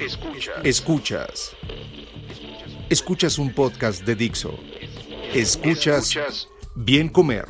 Escuchas. 0.00 0.56
Escuchas. 0.64 1.56
Escuchas 2.90 3.38
un 3.38 3.54
podcast 3.54 4.02
de 4.02 4.14
Dixo. 4.14 4.58
Escuchas 5.32 6.48
Bien 6.74 7.08
Comer 7.08 7.46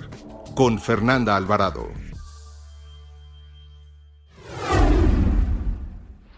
con 0.55 0.79
Fernanda 0.79 1.37
Alvarado. 1.37 1.89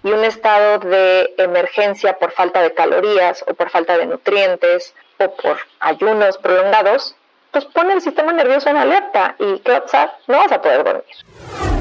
y 0.07 0.13
un 0.13 0.25
estado 0.25 0.79
de 0.89 1.35
emergencia 1.37 2.17
por 2.17 2.31
falta 2.31 2.63
de 2.63 2.73
calorías 2.73 3.45
o 3.49 3.55
por 3.55 3.71
falta 3.71 3.99
de 3.99 4.07
nutrientes 4.07 4.95
o 5.19 5.35
por 5.35 5.57
ayunos 5.81 6.39
prolongados, 6.39 7.17
pues 7.51 7.65
pone 7.65 7.95
el 7.95 8.01
sistema 8.01 8.33
nervioso 8.33 8.69
en 8.69 8.77
alerta 8.77 9.35
y 9.41 9.59
¿qué 9.59 9.73
va 9.73 9.79
a 9.79 9.83
pasar? 9.83 10.19
No 10.29 10.39
vas 10.39 10.53
a 10.53 10.63
poder 10.63 10.85
dormir. 10.85 11.76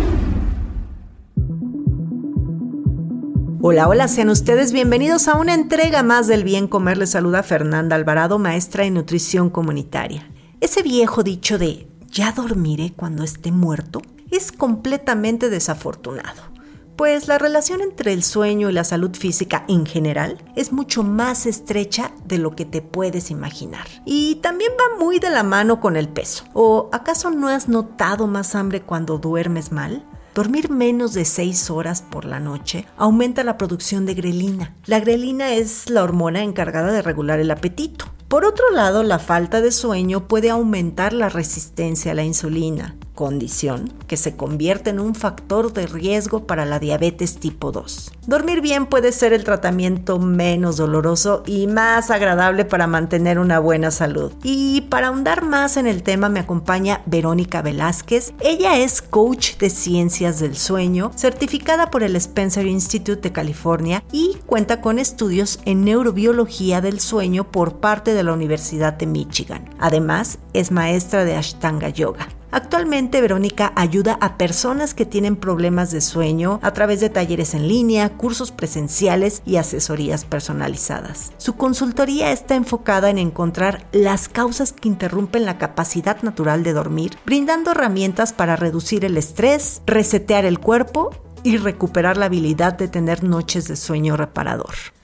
Hola, 3.61 3.87
hola, 3.87 4.07
sean 4.07 4.29
ustedes 4.29 4.71
bienvenidos 4.71 5.27
a 5.27 5.35
una 5.37 5.53
entrega 5.53 6.03
más 6.03 6.27
del 6.27 6.43
Bien 6.43 6.67
Comer. 6.67 6.97
Les 6.97 7.11
saluda 7.11 7.43
Fernanda 7.43 7.95
Alvarado, 7.95 8.39
maestra 8.39 8.85
en 8.85 8.95
nutrición 8.95 9.49
comunitaria. 9.49 10.29
Ese 10.61 10.83
viejo 10.83 11.23
dicho 11.23 11.57
de 11.57 11.87
ya 12.09 12.31
dormiré 12.31 12.93
cuando 12.95 13.23
esté 13.23 13.51
muerto 13.51 14.01
es 14.31 14.51
completamente 14.51 15.49
desafortunado 15.49 16.55
pues 16.95 17.27
la 17.27 17.37
relación 17.37 17.81
entre 17.81 18.13
el 18.13 18.23
sueño 18.23 18.69
y 18.69 18.73
la 18.73 18.83
salud 18.83 19.15
física 19.15 19.65
en 19.67 19.85
general 19.85 20.37
es 20.55 20.71
mucho 20.71 21.03
más 21.03 21.45
estrecha 21.45 22.11
de 22.25 22.37
lo 22.37 22.55
que 22.55 22.65
te 22.65 22.81
puedes 22.81 23.31
imaginar. 23.31 23.85
Y 24.05 24.35
también 24.35 24.71
va 24.79 24.97
muy 24.97 25.19
de 25.19 25.29
la 25.29 25.43
mano 25.43 25.81
con 25.81 25.97
el 25.97 26.07
peso. 26.07 26.45
¿O 26.53 26.89
acaso 26.93 27.31
no 27.31 27.49
has 27.49 27.67
notado 27.67 28.27
más 28.27 28.55
hambre 28.55 28.81
cuando 28.81 29.17
duermes 29.17 29.71
mal? 29.71 30.05
Dormir 30.35 30.69
menos 30.69 31.13
de 31.13 31.23
6 31.23 31.69
horas 31.69 32.01
por 32.01 32.25
la 32.25 32.41
noche 32.41 32.85
aumenta 32.97 33.45
la 33.45 33.57
producción 33.57 34.05
de 34.05 34.15
grelina. 34.15 34.75
La 34.85 34.99
grelina 34.99 35.53
es 35.53 35.89
la 35.89 36.03
hormona 36.03 36.43
encargada 36.43 36.91
de 36.91 37.01
regular 37.01 37.39
el 37.39 37.51
apetito. 37.51 38.07
Por 38.27 38.43
otro 38.43 38.71
lado, 38.71 39.03
la 39.03 39.19
falta 39.19 39.61
de 39.61 39.71
sueño 39.71 40.27
puede 40.27 40.49
aumentar 40.49 41.13
la 41.13 41.29
resistencia 41.29 42.11
a 42.11 42.15
la 42.15 42.23
insulina, 42.23 42.95
condición 43.13 43.93
que 44.07 44.17
se 44.17 44.35
convierte 44.35 44.89
en 44.89 44.99
un 44.99 45.13
factor 45.13 45.71
de 45.73 45.85
riesgo 45.85 46.47
para 46.47 46.65
la 46.65 46.79
diabetes 46.79 47.37
tipo 47.37 47.71
2. 47.71 48.11
Dormir 48.27 48.61
bien 48.61 48.87
puede 48.87 49.11
ser 49.11 49.33
el 49.33 49.43
tratamiento 49.43 50.17
menos 50.17 50.77
doloroso 50.77 51.43
y 51.45 51.67
más 51.67 52.09
agradable 52.09 52.65
para 52.65 52.87
mantener 52.87 53.37
una 53.37 53.59
buena 53.59 53.91
salud. 53.91 54.31
Y 54.43 54.81
para 54.89 55.07
ahondar 55.07 55.45
más 55.45 55.77
en 55.77 55.85
el 55.85 56.01
tema 56.01 56.27
me 56.27 56.39
acompaña 56.39 57.03
Verónica 57.05 57.61
Velázquez. 57.61 58.33
Ella 58.39 58.79
es 58.79 59.03
coach 59.03 59.57
de 59.57 59.69
ciencias 59.69 60.39
del 60.39 60.57
sueño, 60.57 61.11
certificada 61.15 61.91
por 61.91 62.01
el 62.01 62.15
Spencer 62.15 62.65
Institute 62.65 63.21
de 63.21 63.31
California 63.31 64.03
y 64.11 64.37
cuenta 64.47 64.81
con 64.81 64.97
estudios 64.97 65.59
en 65.65 65.85
neurobiología 65.85 66.81
del 66.81 66.99
sueño 66.99 67.51
por 67.51 67.75
parte 67.75 68.14
de 68.15 68.23
la 68.23 68.33
Universidad 68.33 68.93
de 68.93 69.05
Michigan. 69.05 69.69
Además, 69.79 70.39
es 70.53 70.71
maestra 70.71 71.25
de 71.25 71.35
Ashtanga 71.35 71.89
Yoga. 71.89 72.27
Actualmente 72.55 73.19
Verónica 73.19 73.73
ayuda 73.75 74.17
a 74.21 74.37
personas 74.37 74.93
que 74.93 75.05
tienen 75.05 75.35
problemas 75.35 75.91
de 75.91 75.99
sueño 75.99 76.61
a 76.63 76.71
través 76.71 77.01
de 77.01 77.09
talleres 77.09 77.53
en 77.53 77.67
línea, 77.67 78.13
cursos 78.13 78.53
presenciales 78.53 79.41
y 79.45 79.57
asesorías 79.57 80.23
personalizadas. 80.23 81.33
Su 81.35 81.57
consultoría 81.57 82.31
está 82.31 82.55
enfocada 82.55 83.09
en 83.09 83.17
encontrar 83.17 83.85
las 83.91 84.29
causas 84.29 84.71
que 84.71 84.87
interrumpen 84.87 85.43
la 85.43 85.57
capacidad 85.57 86.21
natural 86.23 86.63
de 86.63 86.71
dormir, 86.71 87.17
brindando 87.25 87.71
herramientas 87.71 88.31
para 88.31 88.55
reducir 88.55 89.03
el 89.03 89.17
estrés, 89.17 89.81
resetear 89.85 90.45
el 90.45 90.59
cuerpo 90.59 91.09
y 91.43 91.57
recuperar 91.57 92.15
la 92.15 92.27
habilidad 92.27 92.75
de 92.75 92.87
tener 92.87 93.21
noches 93.21 93.67
de 93.67 93.75
sueño 93.75 94.15
reparador. 94.15 94.94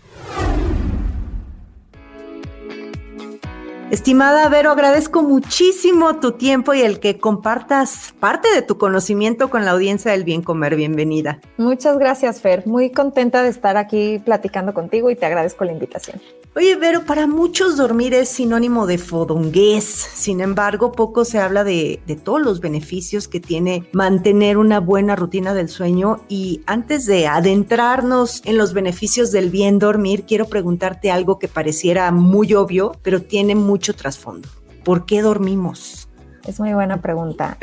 Estimada 3.91 4.47
Vero, 4.47 4.72
agradezco 4.72 5.22
muchísimo 5.22 6.16
tu 6.22 6.31
tiempo 6.31 6.74
y 6.74 6.79
el 6.79 7.02
que 7.02 7.19
compartas 7.19 8.13
parte 8.22 8.47
de 8.56 8.62
tu 8.62 8.78
conocimiento 8.78 9.50
con 9.50 9.66
la 9.66 9.72
audiencia 9.72 10.12
del 10.12 10.24
bien 10.24 10.44
comer. 10.44 10.78
Bienvenida. 10.78 11.41
Muchas 11.57 12.00
gracias, 12.00 12.40
Fer. 12.40 12.66
Muy 12.66 12.91
contenta 12.91 13.44
de 13.44 13.50
estar 13.50 13.75
aquí 13.75 14.19
platicando 14.19 14.74
contigo 14.74 15.12
y 15.12 15.18
te 15.18 15.25
agradezco 15.25 15.66
la 15.66 15.74
invitación. 15.74 16.22
Oye, 16.53 16.75
Vero, 16.75 17.06
para 17.06 17.28
muchos 17.28 17.78
dormir 17.78 18.13
es 18.13 18.28
sinónimo 18.28 18.85
de 18.85 18.97
fodongués. 18.97 19.85
Sin 19.85 20.41
embargo, 20.41 20.91
poco 20.91 21.23
se 21.23 21.40
habla 21.40 21.63
de, 21.63 22.02
de, 22.08 22.16
todos 22.18 22.41
los 22.41 22.59
beneficios 22.59 23.29
que 23.29 23.40
tiene 23.40 23.85
mantener 23.94 24.58
una 24.58 24.81
buena 24.81 25.16
rutina 25.16 25.53
del 25.53 25.69
sueño. 25.69 26.19
Y 26.28 26.62
antes 26.66 27.06
de 27.06 27.28
adentrarnos 27.28 28.41
en 28.46 28.58
los 28.58 28.73
beneficios 28.73 29.31
del 29.31 29.50
bien 29.50 29.79
dormir, 29.79 30.25
quiero 30.25 30.46
preguntarte 30.46 31.09
algo 31.09 31.40
que 31.40 31.47
pareciera 31.47 32.12
muy 32.12 32.53
obvio, 32.53 32.97
pero 33.02 33.22
tiene 33.22 33.56
mucho 33.56 33.81
trasfondo. 33.81 34.47
¿Por 34.84 35.06
qué 35.06 35.22
dormimos? 35.22 36.08
Es 36.47 36.59
muy 36.59 36.74
buena 36.74 37.02
pregunta. 37.02 37.58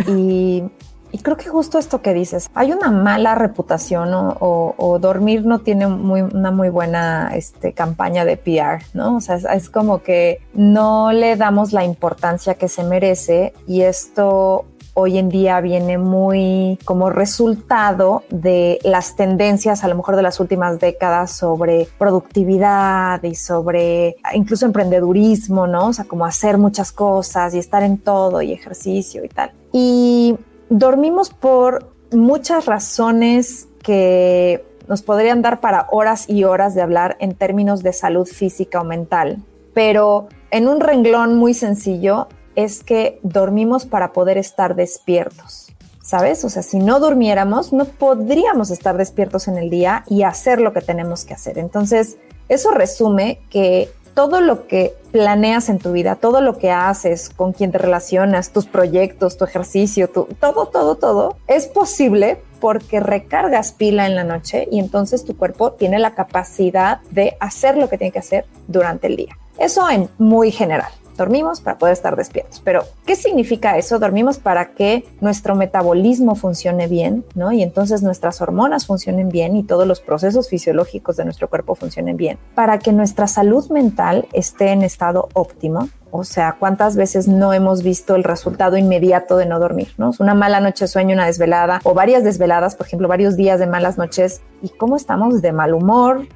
Y 1.11 1.19
creo 1.19 1.37
que 1.37 1.49
justo 1.49 1.79
esto 1.79 2.03
que 2.03 2.13
dices, 2.13 2.51
hay 2.55 2.73
una 2.73 2.91
mala 2.91 3.35
reputación 3.35 4.11
o, 4.13 4.99
dormir 5.01 5.47
no 5.47 5.61
tiene 5.61 5.87
una 5.87 6.51
muy 6.51 6.69
buena 6.69 7.31
este, 7.35 7.73
campaña 7.73 8.25
de 8.25 8.37
PR, 8.37 8.85
¿no? 8.93 9.17
O 9.17 9.21
sea, 9.21 9.37
es, 9.37 9.71
como 9.71 10.03
que 10.03 10.41
no 10.53 11.13
le 11.13 11.37
damos 11.37 11.73
la 11.73 11.85
importancia 11.85 12.55
que 12.55 12.69
se 12.69 12.85
merece 12.85 13.55
y 13.67 13.83
esto 13.83 14.67
hoy 15.01 15.17
en 15.17 15.29
día 15.29 15.61
viene 15.61 15.97
muy 15.97 16.77
como 16.85 17.09
resultado 17.09 18.25
de 18.31 18.81
las 18.83 19.15
tendencias 19.15 19.85
a 19.85 19.89
lo 19.89 19.95
mejor 19.95 20.17
de 20.17 20.23
las 20.23 20.41
últimas 20.41 20.81
décadas 20.81 21.31
sobre 21.31 21.87
productividad 21.99 23.23
y 23.23 23.37
sobre 23.37 24.17
incluso 24.35 24.67
emprendedurismo, 24.67 25.69
¿no? 25.69 25.87
O 25.87 25.93
sea, 25.93 26.05
como 26.05 26.27
hacer 26.27 26.59
muchas 26.59 26.91
cosas 26.91 27.55
y 27.55 27.59
estar 27.59 27.85
en 27.85 27.99
todo 27.99 28.43
y 28.43 28.53
ejercicio 28.53 29.25
y 29.25 29.29
tal. 29.29 29.53
Y 29.73 30.37
dormimos 30.69 31.31
por 31.31 31.93
muchas 32.11 32.67
razones 32.67 33.69
que 33.85 34.65
nos 34.89 35.03
podrían 35.03 35.43
dar 35.43 35.61
para 35.61 35.87
horas 35.93 36.29
y 36.29 36.43
horas 36.43 36.75
de 36.75 36.83
hablar 36.83 37.17
en 37.21 37.37
términos 37.37 37.85
de 37.85 37.93
salud 37.93 38.27
física 38.27 38.81
o 38.81 38.85
mental, 38.85 39.39
pero 39.75 40.27
en 40.51 40.67
un 40.67 40.81
renglón 40.81 41.37
muy 41.37 41.55
sencillo 41.55 42.27
es 42.59 42.83
que 42.83 43.21
dormimos 43.23 43.87
para 43.87 44.13
poder 44.13 44.37
estar 44.37 44.75
despiertos, 44.75 45.69
¿sabes? 46.03 46.45
O 46.45 46.51
sea, 46.51 46.65
si 46.65 46.81
no 46.81 46.99
durmiéramos, 46.99 47.73
no 47.73 47.85
podríamos 47.85 48.73
estar 48.73 48.97
despiertos 48.97 49.47
en 49.47 49.59
el 49.59 49.71
día 49.71 50.03
y 50.09 50.25
hacer 50.25 50.61
lo 50.61 50.73
que 50.73 50.81
tenemos 50.81 51.25
que 51.25 51.35
hacer. 51.35 51.57
Entonces, 51.57 52.17
eso 52.49 52.73
resume 52.73 53.39
que 53.49 53.93
todo 54.13 54.41
lo 54.41 54.67
que 54.67 54.97
planeas 55.13 55.69
en 55.69 55.79
tu 55.79 55.93
vida, 55.93 56.17
todo 56.17 56.41
lo 56.41 56.59
que 56.59 56.73
haces, 56.73 57.29
con 57.31 57.53
quien 57.53 57.71
te 57.71 57.79
relacionas, 57.79 58.51
tus 58.51 58.67
proyectos, 58.67 59.37
tu 59.37 59.45
ejercicio, 59.45 60.11
tu, 60.11 60.25
todo, 60.41 60.67
todo, 60.67 60.97
todo, 60.97 61.37
es 61.47 61.69
posible 61.69 62.43
porque 62.59 62.99
recargas 62.99 63.71
pila 63.71 64.09
en 64.09 64.17
la 64.17 64.25
noche 64.25 64.67
y 64.73 64.81
entonces 64.81 65.25
tu 65.25 65.37
cuerpo 65.37 65.75
tiene 65.75 66.01
la 66.01 66.17
capacidad 66.17 67.03
de 67.13 67.37
hacer 67.39 67.77
lo 67.77 67.89
que 67.89 67.99
tiene 67.99 68.11
que 68.11 68.19
hacer 68.19 68.47
durante 68.67 69.07
el 69.07 69.15
día. 69.15 69.39
Eso 69.59 69.89
en 69.89 70.09
muy 70.19 70.51
general. 70.51 70.91
Dormimos 71.19 71.61
para 71.61 71.79
poder 71.79 71.95
estar 71.95 72.15
despiertos. 72.15 72.63
Pero, 72.65 72.85
¿qué 73.05 73.17
significa 73.17 73.77
eso? 73.77 73.99
Dormimos 73.99 74.39
para 74.39 74.71
que 74.73 75.05
nuestro 75.21 75.57
metabolismo 75.57 76.37
funcione 76.37 76.87
bien, 76.87 77.25
¿no? 77.35 77.51
Y 77.51 77.65
entonces 77.65 78.03
nuestras 78.05 78.41
hormonas 78.41 78.87
funcionen 78.87 79.29
bien 79.29 79.57
y 79.57 79.65
todos 79.65 79.85
los 79.85 80.01
procesos 80.01 80.49
fisiológicos 80.49 81.17
de 81.17 81.25
nuestro 81.25 81.49
cuerpo 81.49 81.75
funcionen 81.75 82.17
bien. 82.17 82.39
Para 82.55 82.79
que 82.79 82.93
nuestra 82.93 83.27
salud 83.27 83.69
mental 83.71 84.29
esté 84.33 84.69
en 84.69 84.83
estado 84.83 85.29
óptimo. 85.35 85.89
O 86.11 86.25
sea, 86.25 86.57
¿cuántas 86.59 86.97
veces 86.97 87.29
no 87.29 87.53
hemos 87.53 87.83
visto 87.83 88.15
el 88.15 88.25
resultado 88.25 88.77
inmediato 88.77 89.37
de 89.37 89.47
no 89.47 89.59
dormir? 89.59 89.89
¿no? 89.99 90.13
Una 90.21 90.35
mala 90.35 90.61
noche 90.61 90.85
de 90.85 90.89
sueño, 90.89 91.15
una 91.15 91.27
desvelada 91.27 91.81
o 91.83 91.95
varias 91.95 92.25
desveladas, 92.25 92.77
por 92.77 92.87
ejemplo, 92.87 93.09
varios 93.09 93.37
días 93.37 93.59
de 93.59 93.67
malas 93.67 93.99
noches. 93.99 94.41
¿Y 94.63 94.69
cómo 94.69 94.97
estamos 94.97 95.43
de 95.43 95.53
mal 95.53 95.75
humor? 95.75 96.27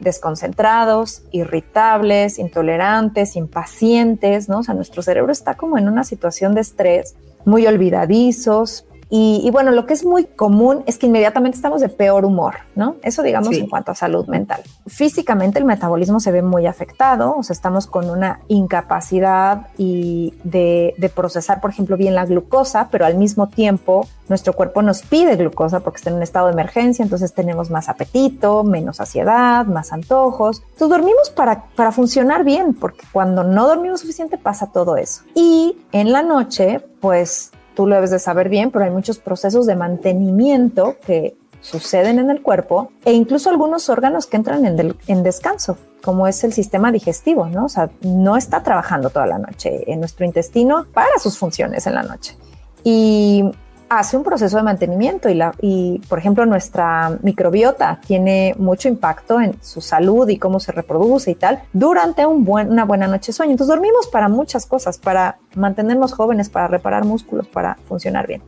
Desconcentrados, 0.00 1.22
irritables, 1.30 2.38
intolerantes, 2.38 3.36
impacientes, 3.36 4.48
¿no? 4.48 4.58
O 4.60 4.62
sea, 4.62 4.74
nuestro 4.74 5.02
cerebro 5.02 5.32
está 5.32 5.56
como 5.56 5.78
en 5.78 5.88
una 5.88 6.04
situación 6.04 6.54
de 6.54 6.62
estrés, 6.62 7.14
muy 7.44 7.66
olvidadizos, 7.66 8.86
Y, 9.12 9.48
bueno, 9.50 9.72
lo 9.72 9.86
que 9.86 9.94
es 9.94 10.04
muy 10.04 10.24
común 10.24 10.84
es 10.86 10.96
que 10.96 11.06
inmediatamente 11.06 11.56
estamos 11.56 11.80
de 11.80 11.88
peor 11.88 12.24
humor, 12.24 12.58
¿no? 12.76 12.94
Eso 13.02 13.22
digamos 13.22 13.56
en 13.56 13.68
cuanto 13.68 13.90
a 13.90 13.94
salud 13.96 14.26
mental. 14.28 14.62
Físicamente 14.86 15.58
el 15.58 15.64
metabolismo 15.64 16.20
se 16.20 16.30
ve 16.30 16.42
muy 16.42 16.66
afectado, 16.66 17.34
o 17.36 17.42
sea, 17.42 17.54
estamos 17.54 17.88
con 17.88 18.08
una 18.08 18.40
incapacidad 18.46 19.66
y 19.76 20.34
de, 20.44 20.94
de 20.96 21.08
procesar, 21.08 21.60
por 21.60 21.70
ejemplo, 21.70 21.96
bien 21.96 22.14
la 22.14 22.24
glucosa, 22.24 22.88
pero 22.90 23.04
al 23.04 23.16
mismo 23.16 23.48
tiempo 23.48 24.06
nuestro 24.28 24.52
cuerpo 24.52 24.80
nos 24.80 25.02
pide 25.02 25.34
glucosa 25.34 25.80
porque 25.80 25.96
está 25.96 26.10
en 26.10 26.16
un 26.16 26.22
estado 26.22 26.46
de 26.46 26.52
emergencia, 26.52 27.02
entonces 27.02 27.34
tenemos 27.34 27.68
más 27.68 27.88
apetito, 27.88 28.62
menos 28.62 28.98
saciedad, 28.98 29.66
más 29.66 29.92
antojos. 29.92 30.62
Entonces 30.62 30.88
dormimos 30.88 31.30
para, 31.30 31.64
para 31.74 31.90
funcionar 31.90 32.44
bien, 32.44 32.74
porque 32.74 33.04
cuando 33.10 33.42
no 33.42 33.66
dormimos 33.66 34.00
suficiente 34.00 34.38
pasa 34.38 34.70
todo 34.70 34.96
eso. 34.96 35.22
Y 35.34 35.78
en 35.90 36.12
la 36.12 36.22
noche, 36.22 36.80
pues 37.00 37.50
tú 37.80 37.86
lo 37.86 37.94
debes 37.94 38.10
de 38.10 38.18
saber 38.18 38.50
bien, 38.50 38.70
pero 38.70 38.84
hay 38.84 38.90
muchos 38.90 39.18
procesos 39.18 39.64
de 39.64 39.74
mantenimiento 39.74 40.96
que 41.06 41.34
suceden 41.62 42.18
en 42.18 42.28
el 42.28 42.42
cuerpo 42.42 42.92
e 43.06 43.14
incluso 43.14 43.48
algunos 43.48 43.88
órganos 43.88 44.26
que 44.26 44.36
entran 44.36 44.66
en, 44.66 44.94
en, 45.06 45.22
descanso, 45.22 45.78
como 46.02 46.26
es 46.26 46.44
el 46.44 46.52
sistema 46.52 46.92
digestivo, 46.92 47.46
¿no? 47.46 47.64
O 47.64 47.68
sea, 47.70 47.88
no 48.02 48.36
está 48.36 48.62
trabajando 48.62 49.08
toda 49.08 49.26
la 49.26 49.38
noche 49.38 49.90
en 49.90 49.98
nuestro 49.98 50.26
intestino 50.26 50.88
para 50.92 51.18
sus 51.18 51.38
funciones 51.38 51.86
en 51.86 51.94
la 51.94 52.02
noche. 52.02 52.36
Y 52.84 53.50
hace 53.90 54.16
un 54.16 54.22
proceso 54.22 54.56
de 54.56 54.62
mantenimiento 54.62 55.28
y, 55.28 55.34
la, 55.34 55.52
y, 55.60 55.98
por 56.08 56.18
ejemplo, 56.18 56.46
nuestra 56.46 57.18
microbiota 57.22 58.00
tiene 58.06 58.54
mucho 58.56 58.88
impacto 58.88 59.40
en 59.40 59.60
su 59.62 59.80
salud 59.80 60.28
y 60.28 60.38
cómo 60.38 60.60
se 60.60 60.70
reproduce 60.70 61.32
y 61.32 61.34
tal 61.34 61.64
durante 61.72 62.24
un 62.24 62.44
buen, 62.44 62.70
una 62.70 62.84
buena 62.84 63.08
noche 63.08 63.32
de 63.32 63.32
sueño. 63.32 63.50
Entonces 63.52 63.74
dormimos 63.74 64.06
para 64.06 64.28
muchas 64.28 64.64
cosas, 64.64 64.96
para 64.96 65.38
mantenernos 65.56 66.12
jóvenes, 66.12 66.48
para 66.48 66.68
reparar 66.68 67.04
músculos, 67.04 67.48
para 67.48 67.74
funcionar 67.88 68.28
bien. 68.28 68.42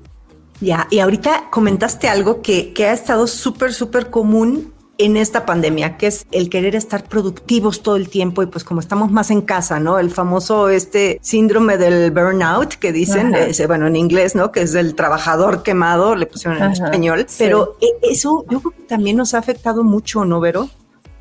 Ya, 0.61 0.87
y 0.91 1.01
ahorita 1.01 1.51
comentaste 1.51 2.09
algo 2.09 2.41
que, 2.41 2.73
que 2.73 2.87
ha 2.87 2.93
estado 2.93 3.27
súper, 3.27 3.73
súper 3.73 4.11
común 4.11 4.73
en 4.99 5.17
esta 5.17 5.47
pandemia, 5.47 5.97
que 5.97 6.07
es 6.09 6.27
el 6.31 6.51
querer 6.51 6.77
estar 6.77 7.05
productivos 7.05 7.83
todo 7.83 7.97
el 7.97 8.09
tiempo 8.09 8.43
y 8.43 8.47
pues 8.47 8.65
como 8.65 8.81
estamos 8.81 9.11
más 9.11 9.31
en 9.31 9.41
casa, 9.41 9.81
¿no? 9.81 9.99
El 9.99 10.11
famoso 10.11 10.69
este 10.69 11.19
síndrome 11.23 11.79
del 11.79 12.11
burnout 12.11 12.75
que 12.75 12.93
dicen, 12.93 13.35
bueno, 13.67 13.87
en 13.87 13.97
inglés, 13.97 14.35
¿no? 14.35 14.53
Que 14.53 14.63
es 14.63 14.73
del 14.73 14.95
trabajador 14.95 15.63
quemado, 15.63 16.15
le 16.15 16.27
pusieron 16.27 16.63
en 16.63 16.73
español, 16.73 17.27
pero 17.39 17.77
e, 17.81 17.87
eso 18.03 18.45
yo 18.51 18.61
creo 18.61 18.73
que 18.73 18.83
también 18.83 19.17
nos 19.17 19.35
ha 19.35 19.39
afectado 19.39 19.83
mucho, 19.83 20.25
¿no, 20.25 20.41
Vero? 20.41 20.69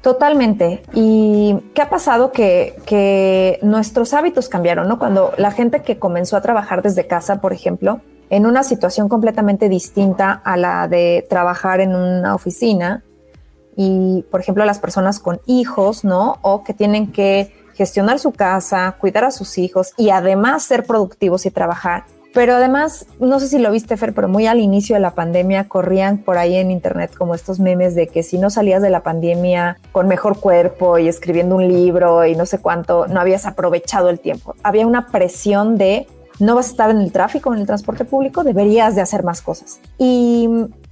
Totalmente. 0.01 0.81
¿Y 0.93 1.55
qué 1.75 1.83
ha 1.83 1.89
pasado? 1.89 2.31
Que, 2.31 2.75
que 2.85 3.59
nuestros 3.61 4.13
hábitos 4.13 4.49
cambiaron, 4.49 4.87
¿no? 4.87 4.97
Cuando 4.97 5.31
la 5.37 5.51
gente 5.51 5.83
que 5.83 5.99
comenzó 5.99 6.35
a 6.37 6.41
trabajar 6.41 6.81
desde 6.81 7.05
casa, 7.05 7.39
por 7.39 7.53
ejemplo, 7.53 8.01
en 8.31 8.45
una 8.45 8.63
situación 8.63 9.09
completamente 9.09 9.69
distinta 9.69 10.41
a 10.43 10.57
la 10.57 10.87
de 10.87 11.25
trabajar 11.29 11.81
en 11.81 11.95
una 11.95 12.33
oficina, 12.33 13.03
y, 13.75 14.25
por 14.29 14.41
ejemplo, 14.41 14.65
las 14.65 14.79
personas 14.79 15.19
con 15.19 15.39
hijos, 15.45 16.03
¿no? 16.03 16.37
O 16.41 16.63
que 16.63 16.73
tienen 16.73 17.11
que 17.11 17.53
gestionar 17.73 18.19
su 18.19 18.31
casa, 18.31 18.95
cuidar 18.99 19.23
a 19.23 19.31
sus 19.31 19.57
hijos 19.57 19.93
y 19.97 20.09
además 20.09 20.63
ser 20.63 20.85
productivos 20.85 21.45
y 21.45 21.51
trabajar. 21.51 22.03
Pero 22.33 22.55
además, 22.55 23.07
no 23.19 23.39
sé 23.41 23.49
si 23.49 23.59
lo 23.59 23.71
viste, 23.71 23.97
Fer, 23.97 24.13
pero 24.13 24.29
muy 24.29 24.47
al 24.47 24.59
inicio 24.59 24.95
de 24.95 25.01
la 25.01 25.11
pandemia 25.11 25.67
corrían 25.67 26.19
por 26.19 26.37
ahí 26.37 26.55
en 26.55 26.71
internet 26.71 27.13
como 27.17 27.35
estos 27.35 27.59
memes 27.59 27.93
de 27.93 28.07
que 28.07 28.23
si 28.23 28.37
no 28.37 28.49
salías 28.49 28.81
de 28.81 28.89
la 28.89 29.03
pandemia 29.03 29.77
con 29.91 30.07
mejor 30.07 30.39
cuerpo 30.39 30.97
y 30.97 31.09
escribiendo 31.09 31.55
un 31.57 31.67
libro 31.67 32.25
y 32.25 32.35
no 32.35 32.45
sé 32.45 32.59
cuánto, 32.59 33.07
no 33.07 33.19
habías 33.19 33.45
aprovechado 33.45 34.09
el 34.09 34.19
tiempo. 34.19 34.55
Había 34.63 34.87
una 34.87 35.07
presión 35.07 35.77
de 35.77 36.07
no 36.39 36.55
vas 36.55 36.67
a 36.67 36.71
estar 36.71 36.89
en 36.89 37.01
el 37.01 37.11
tráfico, 37.11 37.53
en 37.53 37.59
el 37.59 37.67
transporte 37.67 38.05
público, 38.05 38.43
deberías 38.43 38.95
de 38.95 39.01
hacer 39.01 39.23
más 39.23 39.41
cosas. 39.41 39.79
Y 39.97 40.47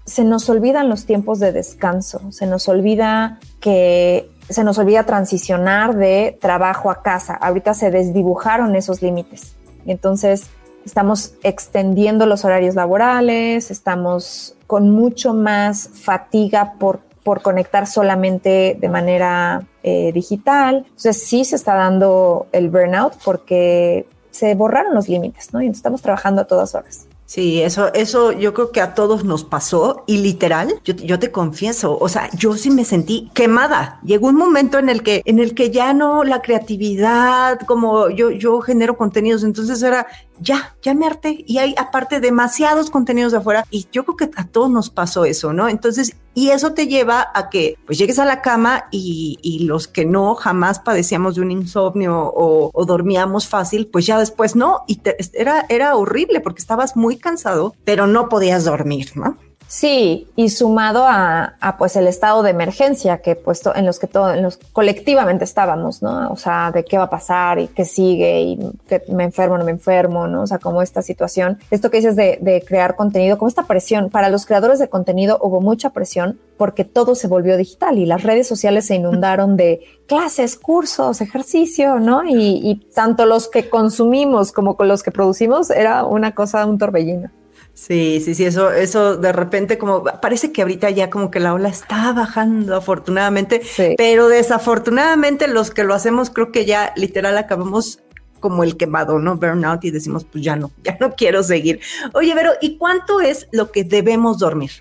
se 0.10 0.24
nos 0.24 0.50
olvidan 0.50 0.90
los 0.90 1.06
tiempos 1.06 1.40
de 1.40 1.52
descanso, 1.52 2.32
se 2.32 2.48
nos 2.48 2.68
olvida 2.68 3.40
que 3.60 4.32
se 4.50 4.64
nos 4.64 4.80
olvida 4.80 5.06
transicionar 5.06 5.96
de 5.96 6.36
trabajo 6.42 6.90
a 6.90 7.04
casa. 7.04 7.36
Ahorita 7.36 7.76
se 7.76 7.92
desdibujaron 7.92 8.76
esos 8.76 9.04
límites. 9.04 9.56
Entonces 9.86 10.48
estamos 10.84 11.36
extendiendo 11.44 12.26
los 12.26 12.44
horarios 12.44 12.74
laborales, 12.74 13.70
estamos 13.70 14.56
con 14.66 14.90
mucho 14.90 15.36
más 15.36 15.92
fatiga 15.94 16.74
por, 16.80 17.02
por 17.24 17.44
conectar 17.44 17.86
solamente 17.86 18.76
de 18.80 18.90
manera 18.90 19.68
eh, 19.84 20.12
digital. 20.12 20.86
Entonces 20.88 21.24
sí 21.24 21.46
se 21.46 21.56
está 21.56 21.76
dando 21.76 22.48
el 22.52 22.70
burnout 22.70 23.14
porque 23.24 24.08
se 24.32 24.56
borraron 24.56 24.96
los 24.96 25.08
límites, 25.08 25.54
¿no? 25.54 25.62
Y 25.62 25.68
estamos 25.68 26.02
trabajando 26.02 26.42
a 26.42 26.46
todas 26.46 26.74
horas. 26.74 27.09
Sí, 27.30 27.62
eso, 27.62 27.94
eso 27.94 28.32
yo 28.32 28.56
creo 28.56 28.72
que 28.72 28.82
a 28.82 28.96
todos 28.96 29.24
nos 29.24 29.44
pasó 29.44 30.04
y 30.08 30.18
literal, 30.18 30.82
yo, 30.84 30.96
yo, 30.96 31.20
te 31.20 31.30
confieso, 31.30 31.96
o 31.96 32.10
sea, 32.10 32.28
yo 32.36 32.56
sí 32.56 32.72
me 32.72 32.84
sentí 32.84 33.30
quemada. 33.36 34.00
Llegó 34.04 34.30
un 34.30 34.36
momento 34.36 34.80
en 34.80 34.90
el 34.90 35.04
que, 35.04 35.22
en 35.26 35.38
el 35.38 35.54
que 35.54 35.70
ya 35.70 35.94
no 35.94 36.24
la 36.24 36.42
creatividad, 36.42 37.60
como 37.68 38.10
yo, 38.10 38.32
yo 38.32 38.62
genero 38.62 38.98
contenidos, 38.98 39.44
entonces 39.44 39.84
era 39.84 40.08
ya, 40.42 40.76
ya 40.82 40.94
me 40.94 41.06
harté 41.06 41.44
y 41.46 41.58
hay 41.58 41.76
aparte 41.78 42.20
demasiados 42.20 42.90
contenidos 42.90 43.32
de 43.32 43.40
afuera 43.40 43.66
y 43.70 43.88
yo 43.92 44.06
creo 44.06 44.18
que 44.18 44.30
a 44.36 44.48
todos 44.48 44.70
nos 44.70 44.90
pasó 44.90 45.26
eso, 45.26 45.54
¿no? 45.54 45.70
Entonces, 45.70 46.16
y 46.34 46.52
eso 46.52 46.74
te 46.74 46.88
lleva 46.88 47.30
a 47.34 47.50
que 47.50 47.76
pues 47.86 47.98
llegues 47.98 48.20
a 48.20 48.26
la 48.26 48.42
cama 48.42 48.86
y, 48.92 49.38
los 49.64 49.88
que 49.88 50.06
no 50.06 50.36
jamás 50.36 50.80
padecíamos 50.80 51.36
de 51.36 51.42
un 51.42 51.52
insomnio 51.52 52.32
o, 52.34 52.86
dormíamos 52.86 53.48
fácil, 53.48 53.88
pues 53.88 54.06
ya 54.06 54.18
después 54.18 54.56
no, 54.56 54.84
y 54.88 55.02
era, 55.34 55.66
era 55.70 55.96
horrible 55.96 56.40
porque 56.40 56.62
estabas 56.62 56.96
muy 56.96 57.18
cansado, 57.18 57.76
pero 57.84 58.08
no 58.08 58.30
podías 58.30 58.64
dormir, 58.64 59.12
¿no? 59.16 59.38
Sí, 59.70 60.28
y 60.36 60.50
sumado 60.50 61.06
a, 61.08 61.54
pues 61.78 61.96
el 61.96 62.08
estado 62.08 62.42
de 62.42 62.50
emergencia 62.50 63.22
que 63.22 63.36
puesto 63.36 63.76
en 63.76 63.86
los 63.86 64.00
que 64.00 64.08
todos, 64.08 64.36
en 64.36 64.42
los 64.42 64.58
colectivamente 64.74 65.44
estábamos, 65.44 66.02
¿no? 66.02 66.32
O 66.32 66.38
sea, 66.38 66.72
de 66.72 66.84
qué 66.84 66.98
va 66.98 67.04
a 67.04 67.10
pasar 67.12 67.60
y 67.60 67.68
qué 67.68 67.86
sigue 67.86 68.42
y 68.42 68.60
que 68.88 69.04
me 69.10 69.26
enfermo, 69.26 69.60
no 69.60 69.66
me 69.66 69.70
enfermo, 69.70 70.26
¿no? 70.26 70.42
O 70.42 70.48
sea, 70.48 70.58
como 70.58 70.82
esta 70.82 71.04
situación, 71.04 71.60
esto 71.70 71.92
que 71.92 71.98
dices 71.98 72.16
de, 72.16 72.40
de 72.42 72.64
crear 72.66 72.96
contenido, 72.96 73.38
como 73.38 73.48
esta 73.48 73.68
presión, 73.68 74.10
para 74.10 74.30
los 74.30 74.48
creadores 74.48 74.80
de 74.80 74.90
contenido 74.90 75.38
hubo 75.40 75.62
mucha 75.62 75.92
presión 75.92 76.40
porque 76.58 76.84
todo 76.84 77.14
se 77.14 77.28
volvió 77.28 77.56
digital 77.56 78.00
y 78.00 78.08
las 78.08 78.24
redes 78.24 78.48
sociales 78.48 78.88
se 78.88 78.96
inundaron 78.96 79.56
de 79.56 79.82
clases, 80.08 80.56
cursos, 80.56 81.22
ejercicio, 81.22 82.00
¿no? 82.00 82.26
Y, 82.26 82.60
y 82.64 82.76
tanto 82.96 83.28
los 83.28 83.48
que 83.48 83.70
consumimos 83.70 84.52
como 84.52 84.76
con 84.76 84.88
los 84.88 85.04
que 85.04 85.12
producimos 85.12 85.70
era 85.70 86.06
una 86.06 86.34
cosa, 86.34 86.66
un 86.66 86.80
torbellino. 86.80 87.30
Sí, 87.80 88.20
sí, 88.20 88.36
sí, 88.36 88.44
eso, 88.44 88.72
eso 88.72 89.16
de 89.16 89.32
repente 89.32 89.78
como 89.78 90.04
parece 90.04 90.52
que 90.52 90.62
ahorita 90.62 90.90
ya 90.90 91.10
como 91.10 91.32
que 91.32 91.40
la 91.40 91.54
ola 91.54 91.70
está 91.70 92.12
bajando 92.12 92.76
afortunadamente, 92.76 93.62
pero 93.98 94.28
desafortunadamente 94.28 95.48
los 95.48 95.72
que 95.72 95.86
lo 95.86 95.94
hacemos 95.94 96.30
creo 96.30 96.52
que 96.52 96.66
ya 96.66 96.92
literal 96.98 97.38
acabamos 97.38 98.02
como 98.42 98.64
el 98.64 98.76
quemado, 98.76 99.18
¿no? 99.18 99.38
Burnout 99.38 99.86
y 99.86 99.92
decimos, 99.92 100.26
pues 100.26 100.44
ya 100.44 100.58
no, 100.58 100.72
ya 100.84 100.98
no 101.00 101.16
quiero 101.16 101.42
seguir. 101.42 101.80
Oye, 102.14 102.34
pero 102.36 102.52
¿y 102.62 102.78
cuánto 102.78 103.22
es 103.22 103.48
lo 103.54 103.72
que 103.72 103.86
debemos 103.86 104.40
dormir? 104.40 104.72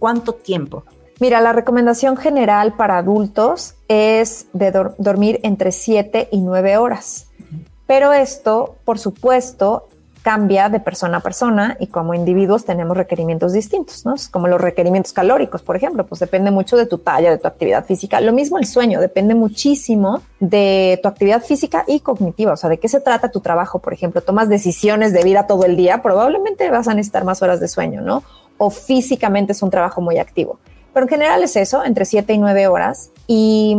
¿Cuánto 0.00 0.32
tiempo? 0.34 0.84
Mira, 1.20 1.40
la 1.40 1.52
recomendación 1.52 2.16
general 2.16 2.74
para 2.74 2.98
adultos 2.98 3.76
es 3.86 4.48
de 4.52 4.72
dormir 4.98 5.38
entre 5.44 5.70
7 5.70 6.30
y 6.32 6.40
9 6.40 6.78
horas. 6.78 7.28
Pero 7.86 8.12
esto, 8.12 8.76
por 8.84 8.98
supuesto, 8.98 9.88
cambia 10.24 10.70
de 10.70 10.80
persona 10.80 11.18
a 11.18 11.20
persona 11.20 11.76
y 11.78 11.88
como 11.88 12.14
individuos 12.14 12.64
tenemos 12.64 12.96
requerimientos 12.96 13.52
distintos, 13.52 14.06
¿no? 14.06 14.14
Como 14.30 14.48
los 14.48 14.58
requerimientos 14.58 15.12
calóricos, 15.12 15.60
por 15.60 15.76
ejemplo, 15.76 16.06
pues 16.06 16.18
depende 16.18 16.50
mucho 16.50 16.78
de 16.78 16.86
tu 16.86 16.96
talla, 16.96 17.30
de 17.30 17.36
tu 17.36 17.46
actividad 17.46 17.84
física. 17.84 18.22
Lo 18.22 18.32
mismo 18.32 18.56
el 18.56 18.64
sueño, 18.64 19.02
depende 19.02 19.34
muchísimo 19.34 20.22
de 20.40 20.98
tu 21.02 21.08
actividad 21.08 21.42
física 21.42 21.84
y 21.86 22.00
cognitiva, 22.00 22.54
o 22.54 22.56
sea, 22.56 22.70
de 22.70 22.78
qué 22.78 22.88
se 22.88 23.02
trata 23.02 23.30
tu 23.30 23.40
trabajo, 23.40 23.80
por 23.80 23.92
ejemplo, 23.92 24.22
tomas 24.22 24.48
decisiones 24.48 25.12
de 25.12 25.22
vida 25.24 25.46
todo 25.46 25.66
el 25.66 25.76
día, 25.76 26.00
probablemente 26.00 26.70
vas 26.70 26.88
a 26.88 26.94
necesitar 26.94 27.24
más 27.24 27.42
horas 27.42 27.60
de 27.60 27.68
sueño, 27.68 28.00
¿no? 28.00 28.22
O 28.56 28.70
físicamente 28.70 29.52
es 29.52 29.62
un 29.62 29.68
trabajo 29.68 30.00
muy 30.00 30.16
activo. 30.16 30.58
Pero 30.94 31.04
en 31.04 31.10
general 31.10 31.42
es 31.42 31.54
eso, 31.56 31.84
entre 31.84 32.06
7 32.06 32.32
y 32.32 32.38
9 32.38 32.66
horas. 32.68 33.10
Y 33.26 33.76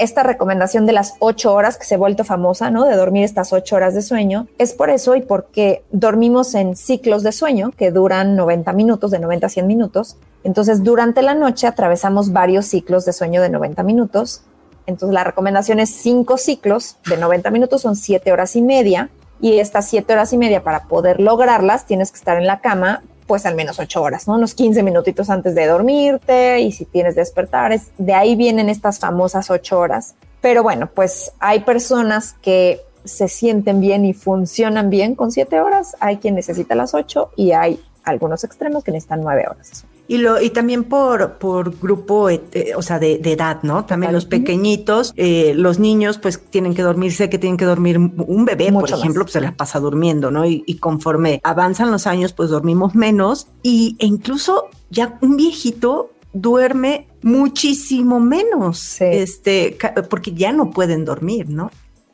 esta 0.00 0.22
recomendación 0.22 0.86
de 0.86 0.92
las 0.92 1.14
ocho 1.18 1.52
horas 1.52 1.76
que 1.76 1.84
se 1.84 1.94
ha 1.94 1.98
vuelto 1.98 2.24
famosa, 2.24 2.70
¿no? 2.70 2.84
De 2.84 2.96
dormir 2.96 3.24
estas 3.24 3.52
ocho 3.52 3.76
horas 3.76 3.94
de 3.94 4.02
sueño, 4.02 4.48
es 4.58 4.72
por 4.72 4.90
eso 4.90 5.14
y 5.14 5.20
porque 5.20 5.84
dormimos 5.92 6.54
en 6.54 6.74
ciclos 6.74 7.22
de 7.22 7.32
sueño 7.32 7.70
que 7.76 7.90
duran 7.90 8.34
90 8.34 8.72
minutos, 8.72 9.10
de 9.10 9.18
90 9.18 9.46
a 9.46 9.50
100 9.50 9.66
minutos. 9.66 10.16
Entonces, 10.42 10.82
durante 10.82 11.22
la 11.22 11.34
noche 11.34 11.66
atravesamos 11.66 12.32
varios 12.32 12.66
ciclos 12.66 13.04
de 13.04 13.12
sueño 13.12 13.42
de 13.42 13.50
90 13.50 13.82
minutos. 13.82 14.42
Entonces, 14.86 15.12
la 15.12 15.22
recomendación 15.22 15.78
es 15.78 15.90
cinco 15.90 16.38
ciclos 16.38 16.96
de 17.06 17.18
90 17.18 17.50
minutos, 17.50 17.82
son 17.82 17.94
siete 17.94 18.32
horas 18.32 18.56
y 18.56 18.62
media. 18.62 19.10
Y 19.42 19.58
estas 19.58 19.88
siete 19.88 20.12
horas 20.12 20.32
y 20.32 20.38
media, 20.38 20.62
para 20.62 20.84
poder 20.84 21.20
lograrlas, 21.20 21.86
tienes 21.86 22.10
que 22.10 22.18
estar 22.18 22.36
en 22.36 22.46
la 22.46 22.60
cama 22.60 23.02
pues 23.30 23.46
al 23.46 23.54
menos 23.54 23.78
ocho 23.78 24.02
horas, 24.02 24.26
¿no? 24.26 24.34
Unos 24.34 24.54
15 24.54 24.82
minutitos 24.82 25.30
antes 25.30 25.54
de 25.54 25.64
dormirte 25.68 26.58
y 26.58 26.72
si 26.72 26.84
tienes 26.84 27.14
despertar, 27.14 27.70
es, 27.70 27.92
de 27.96 28.12
ahí 28.12 28.34
vienen 28.34 28.68
estas 28.68 28.98
famosas 28.98 29.52
ocho 29.52 29.78
horas. 29.78 30.16
Pero 30.40 30.64
bueno, 30.64 30.90
pues 30.92 31.30
hay 31.38 31.60
personas 31.60 32.34
que 32.42 32.80
se 33.04 33.28
sienten 33.28 33.80
bien 33.80 34.04
y 34.04 34.14
funcionan 34.14 34.90
bien 34.90 35.14
con 35.14 35.30
siete 35.30 35.60
horas, 35.60 35.96
hay 36.00 36.16
quien 36.16 36.34
necesita 36.34 36.74
las 36.74 36.92
ocho 36.92 37.30
y 37.36 37.52
hay 37.52 37.80
algunos 38.02 38.42
extremos 38.42 38.82
que 38.82 38.90
necesitan 38.90 39.22
nueve 39.22 39.44
horas. 39.48 39.84
Y, 40.10 40.18
lo, 40.18 40.42
y 40.42 40.50
también 40.50 40.82
por, 40.82 41.34
por 41.34 41.78
grupo, 41.78 42.30
eh, 42.30 42.42
o 42.76 42.82
sea, 42.82 42.98
de, 42.98 43.20
edad, 43.22 43.62
¿no? 43.62 43.84
También 43.84 44.12
los 44.12 44.24
pequeñitos, 44.24 45.12
eh, 45.16 45.52
los 45.54 45.78
niños, 45.78 46.18
pues 46.18 46.42
tienen 46.50 46.74
que 46.74 46.82
dormir, 46.82 47.12
sé 47.12 47.30
que 47.30 47.38
tienen 47.38 47.56
que 47.56 47.64
dormir, 47.64 47.96
un 47.96 48.44
bebé, 48.44 48.72
por 48.72 48.90
ejemplo, 48.90 49.22
pues 49.22 49.34
se 49.34 49.40
la 49.40 49.54
pasa 49.54 49.78
durmiendo, 49.78 50.32
¿no? 50.32 50.44
Y, 50.44 50.78
conforme 50.80 51.40
avanzan 51.44 51.92
los 51.92 52.08
años, 52.08 52.32
pues 52.32 52.50
dormimos 52.50 52.96
menos. 52.96 53.46
Y, 53.62 53.94
e 54.00 54.06
incluso 54.06 54.70
ya 54.90 55.16
un 55.20 55.36
viejito 55.36 56.10
duerme 56.32 57.06
muchísimo 57.22 58.18
menos, 58.18 59.00
este, 59.00 59.78
porque 60.08 60.32
ya 60.32 60.52
no 60.52 60.72
pueden 60.72 61.04
dormir, 61.04 61.48
¿no? 61.48 61.70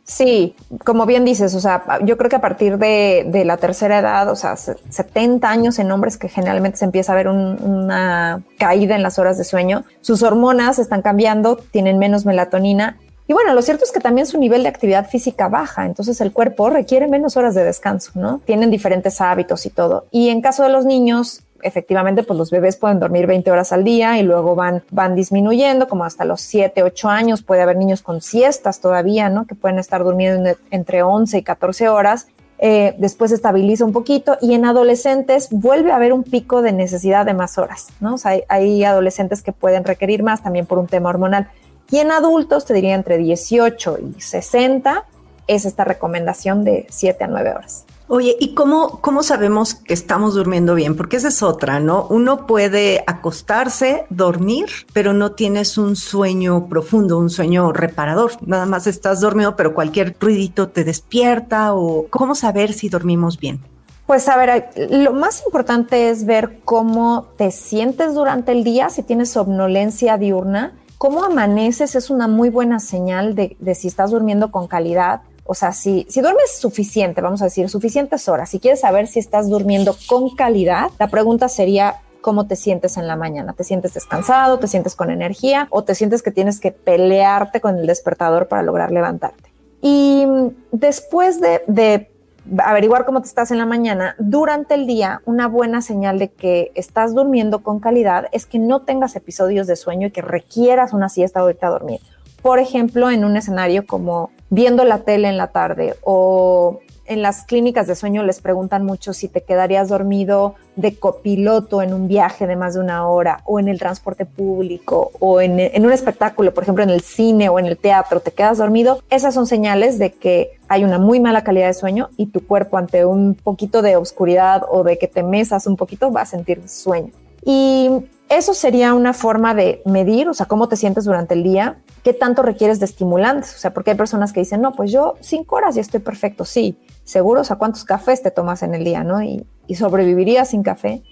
Sí, 0.09 0.55
como 0.85 1.05
bien 1.05 1.25
dices, 1.25 1.53
o 1.57 1.61
sea, 1.61 1.83
yo 2.05 2.17
creo 2.17 2.31
que 2.31 2.37
a 2.37 2.41
partir 2.41 2.79
de, 2.79 3.43
la 3.45 3.57
tercera 3.57 3.99
edad, 3.99 4.31
o 4.31 4.37
sea, 4.37 4.57
70 4.57 5.51
años 5.51 5.81
en 5.81 5.91
hombres 5.91 6.17
que 6.17 6.29
generalmente 6.29 6.79
se 6.79 6.85
empieza 6.85 7.13
a 7.13 7.17
ver 7.17 7.27
una 7.27 8.41
caída 8.57 8.95
en 8.95 9.03
las 9.03 9.19
horas 9.19 9.37
de 9.37 9.43
sueño, 9.43 9.85
sus 10.03 10.23
hormonas 10.23 10.79
están 10.79 11.03
cambiando, 11.03 11.57
tienen 11.57 11.99
menos 11.99 12.25
melatonina. 12.25 12.99
Y 13.27 13.33
bueno, 13.33 13.53
lo 13.53 13.63
cierto 13.63 13.85
es 13.85 13.91
que 13.91 13.99
también 13.99 14.29
su 14.29 14.39
nivel 14.39 14.63
de 14.63 14.69
actividad 14.69 15.09
física 15.09 15.49
baja, 15.49 15.85
entonces 15.85 16.21
el 16.21 16.33
cuerpo 16.33 16.71
requiere 16.71 17.09
menos 17.09 17.37
horas 17.37 17.57
de 17.57 17.65
descanso, 17.65 18.13
¿no? 18.15 18.41
Tienen 18.45 18.71
diferentes 18.71 19.21
hábitos 19.21 19.67
y 19.67 19.71
todo. 19.71 20.07
Y 20.13 20.29
en 20.29 20.41
caso 20.41 20.63
de 20.63 20.69
los 20.69 20.85
niños, 20.85 21.43
efectivamente, 21.63 22.23
pues 22.23 22.39
los 22.39 22.51
bebés 22.51 22.77
pueden 22.77 23.01
dormir 23.01 23.27
20 23.27 23.51
horas 23.51 23.73
al 23.73 23.85
día 23.85 24.19
y 24.19 24.23
luego 24.23 24.55
van, 24.55 24.83
van 24.91 25.15
disminuyendo, 25.15 25.89
como 25.89 26.05
hasta 26.05 26.25
los 26.25 26.41
7, 26.41 26.83
8 26.83 27.09
años. 27.09 27.43
Puede 27.43 27.63
haber 27.63 27.77
niños 27.77 28.03
con 28.03 28.21
siestas 28.21 28.81
todavía, 28.81 29.29
¿no? 29.29 29.47
Que 29.47 29.55
pueden 29.55 29.79
estar 29.79 30.05
durmiendo 30.05 30.51
entre 30.71 31.03
11 31.03 31.39
y 31.39 31.43
14 31.43 31.89
horas. 31.89 32.29
Eh, 32.59 32.95
después 32.99 33.33
estabiliza 33.33 33.85
un 33.85 33.93
poquito 33.93 34.39
y 34.41 34.55
en 34.55 34.65
adolescentes 34.65 35.49
vuelve 35.51 35.93
a 35.93 35.97
haber 35.97 36.15
un 36.15 36.23
pico 36.23 36.63
de 36.63 36.73
necesidad 36.73 37.27
de 37.27 37.35
más 37.35 37.59
horas, 37.59 37.89
¿no? 38.01 38.15
O 38.15 38.19
sea, 38.19 38.31
hay, 38.31 38.43
hay 38.49 38.85
adolescentes 38.85 39.43
que 39.43 39.53
pueden 39.53 39.85
requerir 39.85 40.23
más 40.23 40.43
también 40.43 40.65
por 40.65 40.79
un 40.79 40.87
tema 40.87 41.11
hormonal. 41.11 41.49
Y 41.91 41.99
en 41.99 42.11
adultos, 42.11 42.65
te 42.65 42.75
diría 42.75 42.95
entre 42.95 43.19
18 43.19 43.99
y 44.17 44.21
60, 44.21 45.05
es 45.47 45.65
esta 45.65 45.85
recomendación 45.85 46.65
de 46.65 46.87
7 46.91 47.25
a 47.25 47.27
9 47.29 47.51
horas. 47.51 47.85
Oye, 48.09 48.37
¿y 48.39 48.55
cómo, 48.55 49.01
cómo 49.01 49.25
sabemos 49.25 49.75
que 49.75 49.93
estamos 49.93 50.35
durmiendo 50.35 50.77
bien? 50.77 50.97
Porque 50.97 51.17
esa 51.17 51.27
es 51.27 51.43
otra, 51.43 51.81
¿no? 51.81 52.07
Uno 52.09 52.47
puede 52.47 53.03
acostarse, 53.09 54.07
dormir, 54.11 54.67
pero 54.93 55.13
no 55.13 55.33
tienes 55.33 55.77
un 55.77 55.97
sueño 55.97 56.69
profundo, 56.69 57.19
un 57.19 57.31
sueño 57.31 57.73
reparador. 57.73 58.31
Nada 58.47 58.65
más 58.65 58.87
estás 58.87 59.21
dormido, 59.21 59.57
pero 59.57 59.75
cualquier 59.75 60.15
ruidito 60.21 60.69
te 60.69 60.85
despierta 60.85 61.75
o 61.75 62.07
cómo 62.09 62.37
saber 62.37 62.73
si 62.73 62.89
dormimos 62.89 63.41
bien. 63.41 63.61
Pues 64.07 64.29
a 64.29 64.37
ver, 64.37 64.71
lo 64.89 65.13
más 65.13 65.43
importante 65.45 66.09
es 66.09 66.27
ver 66.27 66.61
cómo 66.65 67.27
te 67.37 67.51
sientes 67.51 68.15
durante 68.15 68.53
el 68.53 68.63
día, 68.63 68.89
si 68.89 69.03
tienes 69.03 69.31
somnolencia 69.31 70.17
diurna. 70.17 70.75
Cómo 70.97 71.25
amaneces 71.25 71.97
es 71.97 72.09
una 72.09 72.29
muy 72.29 72.51
buena 72.51 72.79
señal 72.79 73.35
de, 73.35 73.57
de 73.59 73.75
si 73.75 73.89
estás 73.89 74.13
durmiendo 74.13 74.53
con 74.53 74.69
calidad 74.69 75.23
o 75.47 75.55
sea, 75.55 75.73
si, 75.73 76.07
si 76.09 76.21
duermes 76.21 76.59
suficiente, 76.59 77.21
vamos 77.21 77.43
a 77.43 77.47
decir, 77.47 77.69
suficientes 77.69 78.29
horas, 78.29 78.51
si 78.51 78.61
quieres 78.61 78.81
saber 78.81 79.07
si 79.07 79.19
estás 79.19 79.49
durmiendo 79.49 79.97
con 80.07 80.31
calidad, 80.35 80.91
la 80.99 81.09
pregunta 81.09 81.49
sería, 81.49 82.01
cómo 82.27 82.49
te 82.49 82.57
sientes 82.57 82.97
en 82.97 83.07
la 83.07 83.15
mañana. 83.15 83.53
¿Te 83.53 83.63
sientes 83.63 83.95
descansado? 83.95 84.59
¿Te 84.59 84.67
sientes 84.67 84.97
con 84.97 85.13
energía? 85.13 85.69
¿O 85.71 85.85
te 85.85 85.95
sientes 85.95 86.25
que 86.25 86.33
tienes 86.33 86.59
que 86.59 86.73
pelearte 86.73 87.61
con 87.61 87.79
el 87.79 87.87
despertador 87.87 88.49
para 88.49 88.65
lograr 88.65 88.91
levantarte? 88.91 89.53
Y 89.81 90.27
después 90.73 91.41
de, 91.41 91.63
de, 91.69 92.11
averiguar 92.59 93.05
cómo 93.05 93.21
te 93.21 93.29
estás 93.29 93.53
en 93.53 93.59
la 93.59 93.65
mañana, 93.65 94.17
durante 94.19 94.75
el 94.75 94.89
día, 94.89 95.23
una 95.25 95.47
buena 95.47 95.83
señal 95.83 96.19
de 96.19 96.33
que 96.33 96.73
estás 96.75 97.15
durmiendo 97.15 97.63
con 97.63 97.79
calidad 97.79 98.27
es 98.33 98.45
que 98.45 98.59
no 98.59 98.83
tengas 98.83 99.15
episodios 99.15 99.69
de 99.69 99.77
sueño 99.77 100.09
y 100.09 100.11
que 100.11 100.23
requieras 100.23 100.93
una 100.93 101.09
siesta 101.09 101.39
ahorita 101.39 101.69
a 101.69 101.71
dormir. 101.71 102.01
Por 102.43 102.59
ejemplo, 102.59 103.09
en 103.09 103.25
un 103.25 103.37
escenario 103.37 103.87
como 103.87 104.33
viendo 104.51 104.85
la 104.85 104.99
tele 104.99 105.29
en 105.29 105.37
la 105.37 105.49
tarde 105.49 105.95
o 106.03 106.81
en 107.07 107.23
las 107.23 107.45
clínicas 107.45 107.87
de 107.87 107.95
sueño 107.95 108.23
les 108.25 108.41
preguntan 108.41 108.85
mucho 108.85 109.13
si 109.13 109.29
te 109.29 109.43
quedarías 109.43 109.89
dormido 109.89 110.57
de 110.75 110.97
copiloto 110.97 111.81
en 111.83 111.95
un 111.95 112.09
viaje 112.09 112.47
de 112.47 112.57
más 112.57 112.75
de 112.75 112.81
una 112.81 113.09
hora 113.09 113.43
o 113.45 113.61
en 113.61 113.69
el 113.69 113.79
transporte 113.79 114.27
público 114.27 115.13
o 115.21 115.41
en, 115.41 115.85
un 115.85 115.93
espectáculo, 115.93 116.53
por 116.53 116.65
ejemplo 116.65 116.83
en 116.83 116.91
el 116.91 117.03
cine 117.03 117.49
o 117.49 117.59
en 117.59 117.67
el 117.67 117.77
teatro, 117.77 118.21
te 118.21 118.33
quedas 118.33 118.59
dormido. 118.59 119.03
Esas 119.09 119.35
son 119.35 119.47
señales 119.47 119.99
de 119.99 120.13
que 120.13 120.59
hay 120.69 120.85
una 120.85 120.99
muy 120.99 121.21
mala 121.21 121.45
calidad 121.45 121.69
de 121.69 121.75
sueño 121.75 122.11
y 122.17 122.27
tu 122.27 122.45
cuerpo 122.45 122.77
ante 122.77 123.05
un 123.05 123.35
poquito 123.35 123.83
de 123.83 123.97
oscuridad 123.97 124.63
o 124.69 124.83
de 124.83 124.99
que 124.99 125.09
te 125.09 125.23
mesas 125.23 125.67
un 125.67 125.77
poquito 125.77 126.11
va 126.11 126.23
a 126.23 126.27
sentir 126.27 126.69
sueño. 126.69 127.13
Y 127.45 127.89
eso 128.29 128.55
sería 128.55 128.93
una 128.95 129.13
forma 129.13 129.55
de 129.55 129.81
medir, 129.85 130.29
o 130.29 130.35
sea, 130.35 130.47
cómo 130.47 130.69
te 130.69 130.77
sientes 130.77 131.05
durante 131.05 131.35
el 131.35 131.45
día, 131.45 131.79
qué 132.07 132.15
tanto 132.15 132.43
requieres 132.43 132.79
de 132.79 132.85
estimulantes, 132.85 133.53
o 133.57 133.59
sea, 133.59 133.75
porque 133.75 133.91
hay 133.91 133.97
personas 133.97 134.33
que 134.33 134.39
dicen, 134.39 134.61
no, 134.61 134.71
pues 134.71 134.93
yo 134.93 135.17
cinco 135.19 135.57
horas 135.57 135.75
ya 135.75 135.81
estoy 135.81 135.99
perfecto, 135.99 136.45
sí, 136.45 136.79
seguro, 137.03 137.41
o 137.41 137.45
sea, 137.45 137.57
cuántos 137.57 137.83
cafés 137.83 138.23
te 138.23 138.31
tomas 138.31 138.63
en 138.63 138.77
el 138.77 138.85
día, 138.85 139.03
¿no? 139.03 139.21
Y, 139.25 139.45
sobrevivirías 139.75 140.51
sin 140.51 140.63
café. 140.63 141.03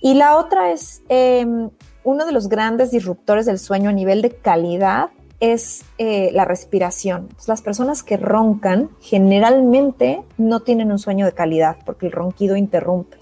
Y 0.00 0.14
la 0.14 0.36
otra 0.36 0.70
es, 0.70 1.02
em, 1.08 1.70
uno 2.04 2.26
de 2.26 2.30
los 2.30 2.48
grandes 2.48 2.92
disruptores 2.92 3.44
del 3.44 3.58
sueño 3.58 3.90
a 3.90 3.92
nivel 3.92 4.22
de 4.22 4.30
calidad 4.30 5.10
es 5.40 5.84
eh, 5.98 6.30
la 6.32 6.44
respiración. 6.44 7.30
las 7.48 7.60
personas 7.60 8.04
que 8.04 8.16
roncan 8.16 8.90
generalmente 9.00 10.22
no 10.36 10.60
tienen 10.60 10.92
un 10.92 11.00
sueño 11.00 11.26
de 11.26 11.32
calidad 11.32 11.76
porque 11.84 12.06
el 12.06 12.12
ronquido 12.12 12.56
interrumpe 12.56 13.18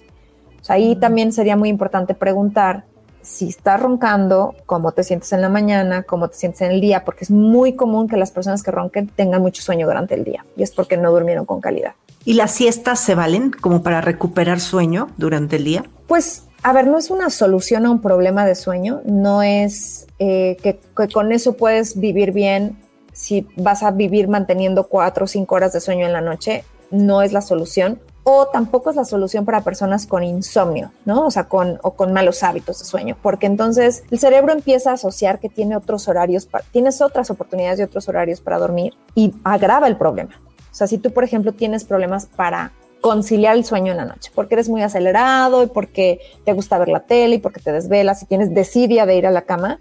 ahí 0.68 0.96
también 0.96 1.32
sería 1.32 1.56
muy 1.56 1.68
importante 1.68 2.14
preguntar 2.14 2.84
si 3.26 3.48
estás 3.48 3.80
roncando, 3.80 4.54
cómo 4.66 4.92
te 4.92 5.02
sientes 5.02 5.32
en 5.32 5.40
la 5.40 5.48
mañana, 5.48 6.04
cómo 6.04 6.28
te 6.28 6.36
sientes 6.36 6.62
en 6.62 6.70
el 6.70 6.80
día, 6.80 7.04
porque 7.04 7.24
es 7.24 7.30
muy 7.30 7.74
común 7.74 8.08
que 8.08 8.16
las 8.16 8.30
personas 8.30 8.62
que 8.62 8.70
ronquen 8.70 9.08
tengan 9.08 9.42
mucho 9.42 9.62
sueño 9.62 9.86
durante 9.86 10.14
el 10.14 10.22
día 10.22 10.44
y 10.56 10.62
es 10.62 10.70
porque 10.70 10.96
no 10.96 11.10
durmieron 11.10 11.44
con 11.44 11.60
calidad. 11.60 11.94
¿Y 12.24 12.34
las 12.34 12.52
siestas 12.52 13.00
se 13.00 13.16
valen 13.16 13.50
como 13.50 13.82
para 13.82 14.00
recuperar 14.00 14.60
sueño 14.60 15.08
durante 15.16 15.56
el 15.56 15.64
día? 15.64 15.84
Pues, 16.06 16.44
a 16.62 16.72
ver, 16.72 16.86
no 16.86 16.98
es 16.98 17.10
una 17.10 17.30
solución 17.30 17.84
a 17.86 17.90
un 17.90 18.00
problema 18.00 18.46
de 18.46 18.54
sueño, 18.54 19.02
no 19.04 19.42
es 19.42 20.06
eh, 20.20 20.56
que, 20.62 20.78
que 20.96 21.08
con 21.08 21.32
eso 21.32 21.54
puedes 21.54 21.98
vivir 21.98 22.30
bien 22.30 22.78
si 23.12 23.48
vas 23.56 23.82
a 23.82 23.90
vivir 23.90 24.28
manteniendo 24.28 24.86
cuatro 24.86 25.24
o 25.24 25.28
cinco 25.28 25.56
horas 25.56 25.72
de 25.72 25.80
sueño 25.80 26.06
en 26.06 26.12
la 26.12 26.20
noche, 26.20 26.64
no 26.92 27.22
es 27.22 27.32
la 27.32 27.40
solución 27.40 27.98
o 28.28 28.48
tampoco 28.48 28.90
es 28.90 28.96
la 28.96 29.04
solución 29.04 29.44
para 29.44 29.60
personas 29.60 30.04
con 30.04 30.24
insomnio, 30.24 30.90
¿no? 31.04 31.26
O 31.26 31.30
sea, 31.30 31.44
con, 31.44 31.78
o 31.84 31.92
con 31.92 32.12
malos 32.12 32.42
hábitos 32.42 32.80
de 32.80 32.84
sueño, 32.84 33.16
porque 33.22 33.46
entonces 33.46 34.02
el 34.10 34.18
cerebro 34.18 34.52
empieza 34.52 34.90
a 34.90 34.94
asociar 34.94 35.38
que 35.38 35.48
tiene 35.48 35.76
otros 35.76 36.08
horarios, 36.08 36.48
tienes 36.72 37.00
otras 37.00 37.30
oportunidades 37.30 37.78
de 37.78 37.84
otros 37.84 38.08
horarios 38.08 38.40
para 38.40 38.58
dormir 38.58 38.94
y 39.14 39.32
agrava 39.44 39.86
el 39.86 39.96
problema. 39.96 40.40
O 40.72 40.74
sea, 40.74 40.88
si 40.88 40.98
tú, 40.98 41.12
por 41.12 41.22
ejemplo, 41.22 41.52
tienes 41.52 41.84
problemas 41.84 42.26
para 42.26 42.72
conciliar 43.00 43.54
el 43.54 43.64
sueño 43.64 43.92
en 43.92 43.98
la 43.98 44.06
noche, 44.06 44.32
porque 44.34 44.56
eres 44.56 44.68
muy 44.68 44.82
acelerado 44.82 45.62
y 45.62 45.68
porque 45.68 46.18
te 46.44 46.52
gusta 46.52 46.78
ver 46.78 46.88
la 46.88 47.04
tele 47.04 47.36
y 47.36 47.38
porque 47.38 47.60
te 47.60 47.70
desvelas 47.70 48.24
y 48.24 48.26
tienes 48.26 48.52
desidia 48.52 49.06
de 49.06 49.14
ir 49.14 49.28
a 49.28 49.30
la 49.30 49.42
cama, 49.42 49.78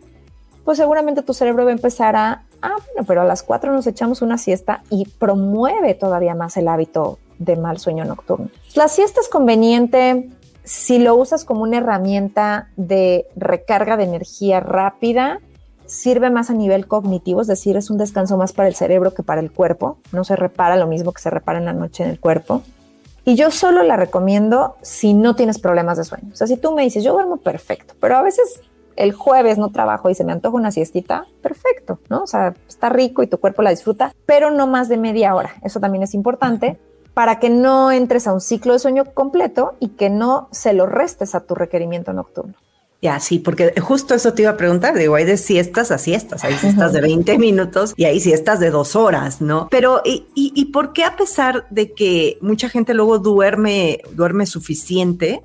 pues 0.64 0.78
seguramente 0.78 1.24
tu 1.24 1.34
cerebro 1.34 1.64
va 1.66 1.72
a 1.72 1.74
empezar 1.74 2.16
a, 2.16 2.44
ah, 2.62 2.76
bueno, 2.94 3.08
pero 3.08 3.22
a 3.22 3.26
las 3.26 3.42
cuatro 3.42 3.74
nos 3.74 3.88
echamos 3.88 4.22
una 4.22 4.38
siesta 4.38 4.84
y 4.92 5.08
promueve 5.18 5.96
todavía 5.96 6.36
más 6.36 6.58
el 6.58 6.68
hábito 6.68 7.18
de 7.40 7.56
mal 7.56 7.80
sueño 7.80 8.06
nocturno. 8.06 8.50
La 8.76 8.88
siesta 8.88 9.22
es 9.22 9.30
conveniente 9.30 10.30
si 10.66 10.98
lo 10.98 11.16
usas 11.16 11.46
como 11.46 11.62
una 11.62 11.78
herramienta 11.78 12.70
de 12.76 13.28
recarga 13.36 13.98
de 13.98 14.04
energía 14.04 14.60
rápida, 14.60 15.40
sirve 15.86 16.32
más 16.32 16.50
a 16.50 16.54
nivel 16.54 16.88
cognitivo, 16.88 17.42
es 17.42 17.48
decir, 17.48 17.78
es 17.78 17.92
un 17.92 18.00
descanso 18.00 18.36
más 18.36 18.52
para 18.52 18.68
el 18.68 18.76
cerebro 18.76 19.14
que 19.14 19.22
para 19.22 19.42
el 19.42 19.52
cuerpo, 19.52 20.00
no 20.12 20.24
se 20.24 20.36
repara 20.36 20.76
lo 20.76 20.88
mismo 20.88 21.14
que 21.14 21.22
se 21.22 21.30
repara 21.30 21.60
en 21.60 21.66
la 21.66 21.74
noche 21.74 22.04
en 22.04 22.10
el 22.10 22.20
cuerpo. 22.20 22.64
Y 23.24 23.36
yo 23.36 23.52
solo 23.52 23.84
la 23.84 23.96
recomiendo 23.96 24.76
si 24.82 25.14
no 25.14 25.36
tienes 25.36 25.60
problemas 25.60 25.98
de 25.98 26.04
sueño. 26.04 26.30
O 26.34 26.36
sea, 26.36 26.48
si 26.48 26.58
tú 26.58 26.74
me 26.74 26.84
dices, 26.84 27.04
yo 27.04 27.14
duermo 27.14 27.38
perfecto, 27.38 27.94
pero 28.00 28.18
a 28.18 28.22
veces 28.22 28.62
el 28.96 29.14
jueves 29.14 29.58
no 29.58 29.70
trabajo 29.70 30.10
y 30.10 30.16
se 30.16 30.24
me 30.24 30.32
antoja 30.32 30.56
una 30.56 30.72
siestita, 30.72 31.26
perfecto, 31.42 32.00
¿no? 32.10 32.24
O 32.24 32.28
sea, 32.28 32.56
está 32.68 32.90
rico 32.90 33.22
y 33.24 33.28
tu 33.28 33.40
cuerpo 33.40 33.62
la 33.62 33.70
disfruta, 33.70 34.14
pero 34.26 34.52
no 34.52 34.68
más 34.68 34.90
de 34.90 34.98
media 34.98 35.36
hora. 35.36 35.56
Eso 35.64 35.80
también 35.80 36.04
es 36.04 36.14
importante 36.14 36.80
para 37.16 37.40
que 37.40 37.50
no 37.50 37.92
entres 37.92 38.28
a 38.28 38.34
un 38.34 38.42
ciclo 38.42 38.74
de 38.74 38.80
sueño 38.80 39.06
completo 39.06 39.74
y 39.80 39.90
que 39.90 40.10
no 40.12 40.50
se 40.52 40.74
lo 40.74 40.86
restes 40.86 41.34
a 41.34 41.40
tu 41.40 41.56
requerimiento 41.56 42.12
nocturno. 42.14 42.54
Ya, 43.02 43.20
sí, 43.20 43.40
porque 43.40 43.74
justo 43.80 44.16
eso 44.16 44.34
te 44.34 44.42
iba 44.42 44.52
a 44.52 44.58
preguntar, 44.58 44.98
digo, 44.98 45.16
hay 45.16 45.24
de 45.24 45.38
siestas 45.38 45.92
a 45.92 45.98
siestas, 45.98 46.44
hay 46.44 46.56
siestas 46.56 46.92
de 46.92 47.02
20 47.02 47.38
minutos 47.38 47.94
y 47.96 48.06
hay 48.06 48.20
siestas 48.20 48.60
de 48.60 48.70
dos 48.70 48.96
horas, 48.96 49.42
¿no? 49.42 49.68
Pero, 49.72 50.02
¿y, 50.04 50.26
y, 50.34 50.66
por 50.66 50.92
qué 50.92 51.04
a 51.04 51.16
pesar 51.16 51.68
de 51.70 51.94
que 51.94 52.38
mucha 52.42 52.68
gente 52.68 52.94
luego 52.94 53.20
duerme, 53.20 54.02
duerme 54.12 54.46
suficiente, 54.46 55.42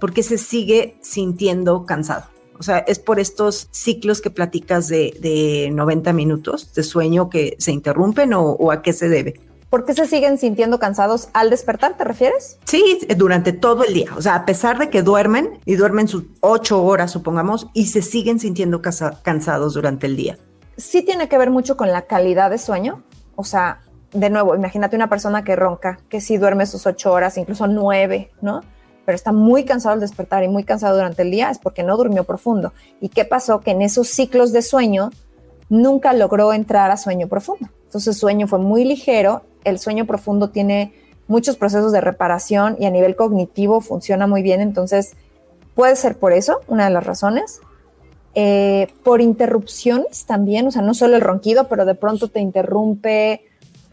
por 0.00 0.12
qué 0.12 0.22
se 0.22 0.38
sigue 0.38 0.96
sintiendo 1.02 1.86
cansado? 1.86 2.24
O 2.58 2.62
sea, 2.64 2.78
es 2.78 2.98
por 2.98 3.20
estos 3.20 3.68
ciclos 3.70 4.20
que 4.20 4.30
platicas 4.30 4.88
de, 4.88 5.14
de 5.20 5.70
90 5.72 6.12
minutos 6.12 6.72
de 6.74 6.82
sueño 6.82 7.30
que 7.30 7.56
se 7.58 7.72
interrumpen 7.72 8.32
o 8.34 8.72
a 8.72 8.82
qué 8.82 8.92
se 8.92 9.08
debe? 9.08 9.51
¿Por 9.72 9.86
qué 9.86 9.94
se 9.94 10.06
siguen 10.06 10.36
sintiendo 10.36 10.78
cansados 10.78 11.30
al 11.32 11.48
despertar, 11.48 11.96
te 11.96 12.04
refieres? 12.04 12.58
Sí, 12.66 12.98
durante 13.16 13.54
todo 13.54 13.84
el 13.84 13.94
día. 13.94 14.10
O 14.18 14.20
sea, 14.20 14.34
a 14.34 14.44
pesar 14.44 14.78
de 14.78 14.90
que 14.90 15.00
duermen 15.00 15.60
y 15.64 15.76
duermen 15.76 16.08
sus 16.08 16.24
ocho 16.40 16.84
horas, 16.84 17.10
supongamos, 17.10 17.68
y 17.72 17.86
se 17.86 18.02
siguen 18.02 18.38
sintiendo 18.38 18.82
cansados 18.82 19.72
durante 19.72 20.06
el 20.06 20.14
día. 20.14 20.36
Sí 20.76 21.00
tiene 21.00 21.26
que 21.26 21.38
ver 21.38 21.48
mucho 21.48 21.78
con 21.78 21.90
la 21.90 22.02
calidad 22.02 22.50
de 22.50 22.58
sueño. 22.58 23.02
O 23.34 23.44
sea, 23.44 23.80
de 24.12 24.28
nuevo, 24.28 24.54
imagínate 24.54 24.94
una 24.94 25.08
persona 25.08 25.42
que 25.42 25.56
ronca, 25.56 26.00
que 26.10 26.20
sí 26.20 26.36
duerme 26.36 26.66
sus 26.66 26.86
ocho 26.86 27.10
horas, 27.10 27.38
incluso 27.38 27.66
nueve, 27.66 28.30
¿no? 28.42 28.60
Pero 29.06 29.16
está 29.16 29.32
muy 29.32 29.64
cansado 29.64 29.94
al 29.94 30.00
despertar 30.00 30.44
y 30.44 30.48
muy 30.48 30.64
cansado 30.64 30.96
durante 30.96 31.22
el 31.22 31.30
día, 31.30 31.48
es 31.48 31.58
porque 31.58 31.82
no 31.82 31.96
durmió 31.96 32.24
profundo. 32.24 32.74
¿Y 33.00 33.08
qué 33.08 33.24
pasó? 33.24 33.60
Que 33.62 33.70
en 33.70 33.80
esos 33.80 34.08
ciclos 34.08 34.52
de 34.52 34.60
sueño 34.60 35.08
nunca 35.70 36.12
logró 36.12 36.52
entrar 36.52 36.90
a 36.90 36.98
sueño 36.98 37.26
profundo. 37.26 37.70
Entonces, 37.84 38.18
sueño 38.18 38.46
fue 38.46 38.58
muy 38.58 38.84
ligero 38.84 39.44
el 39.64 39.78
sueño 39.78 40.06
profundo 40.06 40.50
tiene 40.50 40.92
muchos 41.28 41.56
procesos 41.56 41.92
de 41.92 42.00
reparación 42.00 42.76
y 42.78 42.86
a 42.86 42.90
nivel 42.90 43.16
cognitivo 43.16 43.80
funciona 43.80 44.26
muy 44.26 44.42
bien, 44.42 44.60
entonces 44.60 45.14
puede 45.74 45.96
ser 45.96 46.16
por 46.16 46.32
eso, 46.32 46.60
una 46.68 46.84
de 46.84 46.90
las 46.90 47.04
razones. 47.04 47.60
Eh, 48.34 48.88
por 49.02 49.20
interrupciones 49.20 50.24
también, 50.24 50.66
o 50.66 50.70
sea, 50.70 50.82
no 50.82 50.94
solo 50.94 51.16
el 51.16 51.20
ronquido, 51.20 51.68
pero 51.68 51.84
de 51.84 51.94
pronto 51.94 52.28
te 52.28 52.40
interrumpe 52.40 53.42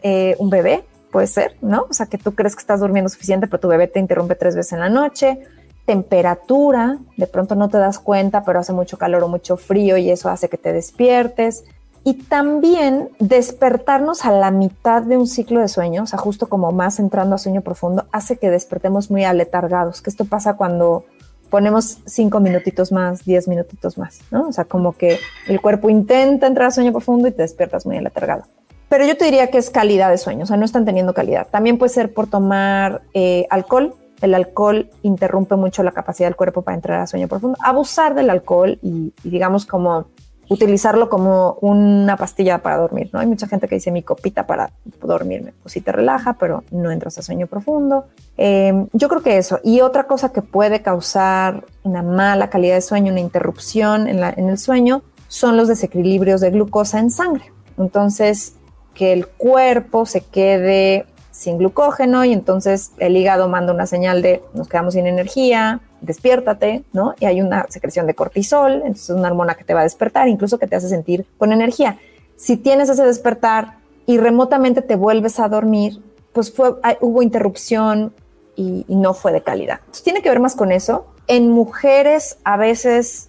eh, 0.02 0.34
un 0.38 0.48
bebé, 0.48 0.84
puede 1.12 1.26
ser, 1.26 1.56
¿no? 1.60 1.86
O 1.90 1.92
sea, 1.92 2.06
que 2.06 2.16
tú 2.16 2.34
crees 2.34 2.54
que 2.54 2.60
estás 2.60 2.80
durmiendo 2.80 3.10
suficiente, 3.10 3.46
pero 3.46 3.60
tu 3.60 3.68
bebé 3.68 3.86
te 3.86 4.00
interrumpe 4.00 4.34
tres 4.34 4.56
veces 4.56 4.72
en 4.72 4.80
la 4.80 4.88
noche. 4.88 5.40
Temperatura, 5.84 6.98
de 7.16 7.26
pronto 7.26 7.54
no 7.54 7.68
te 7.68 7.78
das 7.78 7.98
cuenta, 7.98 8.42
pero 8.44 8.60
hace 8.60 8.72
mucho 8.72 8.96
calor 8.96 9.22
o 9.24 9.28
mucho 9.28 9.56
frío 9.56 9.98
y 9.98 10.10
eso 10.10 10.30
hace 10.30 10.48
que 10.48 10.56
te 10.56 10.72
despiertes 10.72 11.64
y 12.04 12.14
también 12.14 13.10
despertarnos 13.18 14.24
a 14.24 14.32
la 14.32 14.50
mitad 14.50 15.02
de 15.02 15.16
un 15.16 15.26
ciclo 15.26 15.60
de 15.60 15.68
sueño, 15.68 16.04
o 16.04 16.06
sea, 16.06 16.18
justo 16.18 16.48
como 16.48 16.72
más 16.72 16.98
entrando 16.98 17.34
a 17.34 17.38
sueño 17.38 17.60
profundo, 17.60 18.06
hace 18.10 18.38
que 18.38 18.50
despertemos 18.50 19.10
muy 19.10 19.24
aletargados, 19.24 20.00
que 20.00 20.10
esto 20.10 20.24
pasa 20.24 20.54
cuando 20.54 21.04
ponemos 21.50 21.98
cinco 22.06 22.40
minutitos 22.40 22.92
más, 22.92 23.24
diez 23.24 23.48
minutitos 23.48 23.98
más, 23.98 24.20
¿no? 24.30 24.48
O 24.48 24.52
sea, 24.52 24.64
como 24.64 24.92
que 24.92 25.18
el 25.46 25.60
cuerpo 25.60 25.90
intenta 25.90 26.46
entrar 26.46 26.68
a 26.68 26.70
sueño 26.70 26.92
profundo 26.92 27.28
y 27.28 27.32
te 27.32 27.42
despiertas 27.42 27.84
muy 27.84 27.98
aletargado. 27.98 28.44
Pero 28.88 29.04
yo 29.04 29.16
te 29.16 29.24
diría 29.26 29.50
que 29.50 29.58
es 29.58 29.70
calidad 29.70 30.10
de 30.10 30.18
sueño, 30.18 30.44
o 30.44 30.46
sea, 30.46 30.56
no 30.56 30.64
están 30.64 30.84
teniendo 30.84 31.12
calidad. 31.12 31.48
También 31.48 31.76
puede 31.76 31.90
ser 31.90 32.12
por 32.14 32.28
tomar 32.28 33.02
eh, 33.14 33.46
alcohol. 33.50 33.94
El 34.20 34.34
alcohol 34.34 34.90
interrumpe 35.02 35.56
mucho 35.56 35.82
la 35.82 35.92
capacidad 35.92 36.28
del 36.28 36.36
cuerpo 36.36 36.62
para 36.62 36.74
entrar 36.76 37.00
a 37.00 37.06
sueño 37.06 37.28
profundo. 37.28 37.56
Abusar 37.62 38.14
del 38.14 38.30
alcohol 38.30 38.78
y 38.82 39.12
digamos 39.22 39.64
como 39.66 40.06
utilizarlo 40.50 41.08
como 41.08 41.58
una 41.60 42.16
pastilla 42.16 42.58
para 42.58 42.76
dormir, 42.76 43.08
¿no? 43.12 43.20
Hay 43.20 43.26
mucha 43.28 43.46
gente 43.46 43.68
que 43.68 43.76
dice 43.76 43.92
mi 43.92 44.02
copita 44.02 44.48
para 44.48 44.72
dormirme, 45.00 45.54
pues 45.62 45.72
sí 45.72 45.80
te 45.80 45.92
relaja, 45.92 46.34
pero 46.34 46.64
no 46.72 46.90
entras 46.90 47.16
a 47.18 47.22
sueño 47.22 47.46
profundo. 47.46 48.06
Em, 48.36 48.88
yo 48.92 49.08
creo 49.08 49.22
que 49.22 49.38
eso. 49.38 49.60
Y 49.62 49.80
otra 49.80 50.08
cosa 50.08 50.32
que 50.32 50.42
puede 50.42 50.82
causar 50.82 51.64
una 51.84 52.02
mala 52.02 52.50
calidad 52.50 52.74
de 52.74 52.80
sueño, 52.80 53.12
una 53.12 53.20
interrupción 53.20 54.08
en, 54.08 54.18
en 54.24 54.48
el 54.48 54.58
sueño, 54.58 55.02
son 55.28 55.56
los 55.56 55.68
desequilibrios 55.68 56.40
de 56.40 56.50
glucosa 56.50 56.98
en 56.98 57.10
sangre. 57.10 57.52
Entonces, 57.78 58.54
que 58.92 59.12
el 59.12 59.28
cuerpo 59.28 60.04
se 60.04 60.22
quede 60.22 61.06
sin 61.30 61.58
glucógeno 61.58 62.24
y 62.24 62.32
entonces 62.32 62.90
el 62.98 63.16
hígado 63.16 63.48
manda 63.48 63.72
una 63.72 63.86
señal 63.86 64.20
de 64.20 64.42
nos 64.52 64.66
quedamos 64.66 64.94
sin 64.94 65.06
energía, 65.06 65.80
despiértate, 66.00 66.84
¿no? 66.92 67.14
Y 67.20 67.26
hay 67.26 67.40
una 67.40 67.66
secreción 67.68 68.06
de 68.06 68.14
cortisol, 68.14 68.74
entonces 68.74 69.10
es 69.10 69.16
una 69.16 69.28
hormona 69.28 69.54
que 69.54 69.64
te 69.64 69.74
va 69.74 69.80
a 69.80 69.84
despertar, 69.84 70.28
incluso 70.28 70.58
que 70.58 70.66
te 70.66 70.76
hace 70.76 70.88
sentir 70.88 71.26
con 71.38 71.52
energía. 71.52 71.98
Si 72.36 72.56
tienes 72.56 72.88
ese 72.88 73.04
despertar 73.04 73.78
y 74.06 74.18
remotamente 74.18 74.82
te 74.82 74.96
vuelves 74.96 75.38
a 75.38 75.48
dormir, 75.48 76.00
pues 76.32 76.52
fue, 76.52 76.74
hubo 77.00 77.22
interrupción 77.22 78.12
y, 78.56 78.84
no 78.88 79.14
fue 79.14 79.32
de 79.32 79.42
calidad. 79.42 79.78
Entonces 79.80 80.02
tiene 80.02 80.22
que 80.22 80.28
ver 80.28 80.40
más 80.40 80.54
con 80.54 80.72
eso. 80.72 81.06
En 81.26 81.50
mujeres 81.50 82.38
a 82.44 82.56
veces 82.56 83.28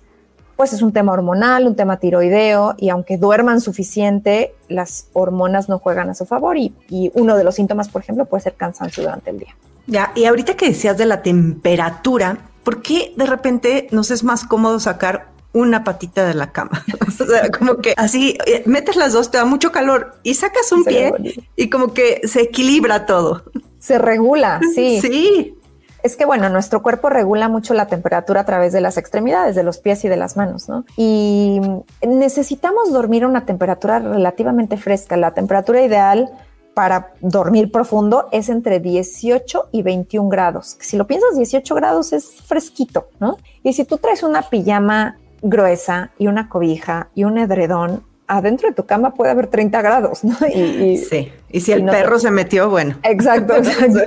pues 0.55 0.73
es 0.73 0.83
un 0.83 0.93
tema 0.93 1.13
hormonal, 1.13 1.65
un 1.65 1.75
tema 1.75 1.97
tiroideo, 1.97 2.75
y 2.77 2.89
aunque 2.89 3.17
duerman 3.17 3.61
suficiente, 3.61 4.53
las 4.67 5.07
hormonas 5.13 5.69
no 5.69 5.79
juegan 5.79 6.11
a 6.11 6.13
su 6.13 6.27
favor 6.27 6.55
y, 6.55 6.71
y, 6.87 7.11
uno 7.15 7.35
de 7.35 7.43
los 7.43 7.55
síntomas, 7.55 7.89
por 7.89 8.03
ejemplo, 8.03 8.25
puede 8.25 8.43
ser 8.43 8.53
cansancio 8.53 9.01
durante 9.01 9.31
el 9.31 9.39
día. 9.39 9.55
Ya, 9.87 10.11
y 10.13 10.25
ahorita 10.25 10.55
que 10.55 10.67
decías 10.67 10.97
de 10.99 11.05
la 11.05 11.23
temperatura, 11.23 12.37
¿por 12.63 12.81
qué 12.81 13.13
de 13.15 13.25
repente 13.25 13.87
nos 13.91 14.11
es 14.11 14.23
más 14.23 14.45
cómodo 14.45 14.79
sacar 14.79 15.29
una 15.53 15.83
patita 15.83 16.25
de 16.25 16.33
la 16.33 16.51
cama? 16.51 16.83
o 17.07 17.11
sea, 17.11 17.49
como 17.49 17.77
que 17.77 17.93
así 17.97 18.37
eh, 18.45 18.63
metes 18.65 18.95
las 18.95 19.13
dos, 19.13 19.31
te 19.31 19.37
da 19.37 19.45
mucho 19.45 19.71
calor 19.71 20.15
y 20.23 20.35
sacas 20.35 20.71
un 20.71 20.83
pie 20.83 21.13
y 21.55 21.69
como 21.69 21.93
que 21.93 22.21
se 22.25 22.41
equilibra 22.41 23.05
todo. 23.05 23.43
Se 23.79 23.97
regula, 23.97 24.59
sí. 24.75 24.99
Sí. 25.01 25.57
Es 26.03 26.15
que, 26.15 26.25
bueno, 26.25 26.49
nuestro 26.49 26.81
cuerpo 26.81 27.09
regula 27.09 27.47
mucho 27.47 27.73
la 27.75 27.87
temperatura 27.87 28.41
a 28.41 28.45
través 28.45 28.73
de 28.73 28.81
las 28.81 28.97
extremidades, 28.97 29.55
de 29.55 29.63
los 29.63 29.77
pies 29.77 30.03
y 30.03 30.07
de 30.07 30.17
las 30.17 30.35
manos, 30.35 30.67
¿no? 30.67 30.83
Y 30.97 31.61
necesitamos 32.01 32.91
dormir 32.91 33.23
a 33.23 33.27
una 33.27 33.45
temperatura 33.45 33.99
relativamente 33.99 34.77
fresca. 34.77 35.15
La 35.15 35.31
temperatura 35.35 35.83
ideal 35.83 36.31
para 36.73 37.13
dormir 37.19 37.71
profundo 37.71 38.27
es 38.31 38.49
entre 38.49 38.79
18 38.79 39.69
y 39.71 39.83
21 39.83 40.29
grados. 40.29 40.77
Si 40.79 40.97
lo 40.97 41.07
piensas, 41.07 41.35
18 41.35 41.75
grados 41.75 42.13
es 42.13 42.41
fresquito, 42.45 43.09
¿no? 43.19 43.37
Y 43.63 43.73
si 43.73 43.85
tú 43.85 43.97
traes 43.97 44.23
una 44.23 44.49
pijama 44.49 45.17
gruesa 45.41 46.11
y 46.17 46.27
una 46.27 46.49
cobija 46.49 47.09
y 47.15 47.23
un 47.23 47.37
edredón, 47.37 48.03
adentro 48.27 48.69
de 48.69 48.75
tu 48.75 48.85
cama 48.85 49.13
puede 49.13 49.31
haber 49.31 49.47
30 49.47 49.81
grados, 49.81 50.23
¿no? 50.23 50.35
Y, 50.53 50.97
sí, 50.97 51.31
y 51.49 51.61
si 51.61 51.71
el 51.71 51.85
perro 51.85 52.19
se 52.19 52.31
metió, 52.31 52.69
bueno. 52.69 52.97
Exacto, 53.03 53.55
exacto. 53.57 53.99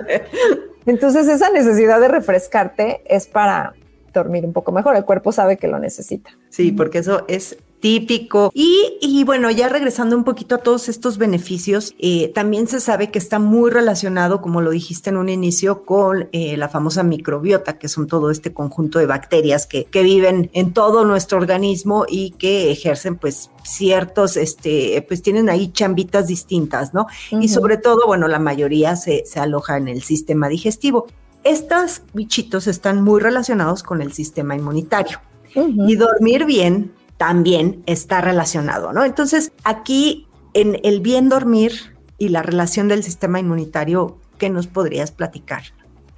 Entonces 0.86 1.28
esa 1.28 1.50
necesidad 1.50 2.00
de 2.00 2.08
refrescarte 2.08 3.02
es 3.06 3.26
para 3.26 3.74
dormir 4.12 4.44
un 4.44 4.52
poco 4.52 4.72
mejor. 4.72 4.96
El 4.96 5.04
cuerpo 5.04 5.32
sabe 5.32 5.56
que 5.56 5.66
lo 5.66 5.78
necesita. 5.78 6.30
Sí, 6.50 6.72
porque 6.72 6.98
eso 6.98 7.24
es 7.26 7.58
típico. 7.84 8.50
Y, 8.54 9.24
bueno, 9.24 9.50
ya 9.50 9.68
regresando 9.68 10.16
un 10.16 10.24
poquito 10.24 10.54
a 10.54 10.58
todos 10.58 10.88
estos 10.88 11.18
beneficios, 11.18 11.94
eh, 11.98 12.28
también 12.34 12.66
se 12.66 12.80
sabe 12.80 13.10
que 13.10 13.18
está 13.18 13.38
muy 13.38 13.70
relacionado, 13.70 14.40
como 14.40 14.62
lo 14.62 14.70
dijiste 14.70 15.10
en 15.10 15.18
un 15.18 15.28
inicio, 15.28 15.84
con 15.84 16.30
eh, 16.32 16.56
la 16.56 16.70
famosa 16.70 17.02
microbiota, 17.02 17.76
que 17.76 17.88
son 17.88 18.06
todo 18.06 18.30
este 18.30 18.54
conjunto 18.54 19.00
de 19.00 19.04
bacterias 19.04 19.66
que, 19.66 19.86
viven 19.92 20.48
en 20.54 20.72
todo 20.72 21.04
nuestro 21.04 21.36
organismo 21.36 22.06
y 22.08 22.30
que 22.30 22.70
ejercen 22.70 23.16
pues 23.16 23.50
ciertos, 23.64 24.38
este, 24.38 25.04
pues 25.06 25.20
tienen 25.20 25.50
ahí 25.50 25.70
chambitas 25.70 26.26
distintas, 26.26 26.94
¿no? 26.94 27.06
Y 27.32 27.48
sobre 27.48 27.76
todo, 27.76 28.06
bueno, 28.06 28.28
la 28.28 28.38
mayoría 28.38 28.96
se, 28.96 29.24
se 29.26 29.40
aloja 29.40 29.76
en 29.76 29.88
el 29.88 30.02
sistema 30.02 30.48
digestivo. 30.48 31.06
Estos 31.42 32.00
bichitos 32.14 32.66
están 32.66 33.02
muy 33.02 33.20
relacionados 33.20 33.82
con 33.82 34.00
el 34.00 34.14
sistema 34.14 34.56
inmunitario. 34.56 35.20
Y 35.54 35.94
dormir 35.94 36.46
bien 36.46 36.90
también 37.24 37.82
está 37.86 38.20
relacionado, 38.20 38.92
¿no? 38.92 39.02
Entonces, 39.02 39.52
aquí 39.64 40.28
en 40.52 40.78
el 40.82 41.00
bien 41.00 41.30
dormir 41.30 41.96
y 42.18 42.28
la 42.28 42.42
relación 42.42 42.86
del 42.86 43.02
sistema 43.02 43.40
inmunitario, 43.40 44.18
¿qué 44.36 44.50
nos 44.50 44.66
podrías 44.66 45.10
platicar? 45.10 45.62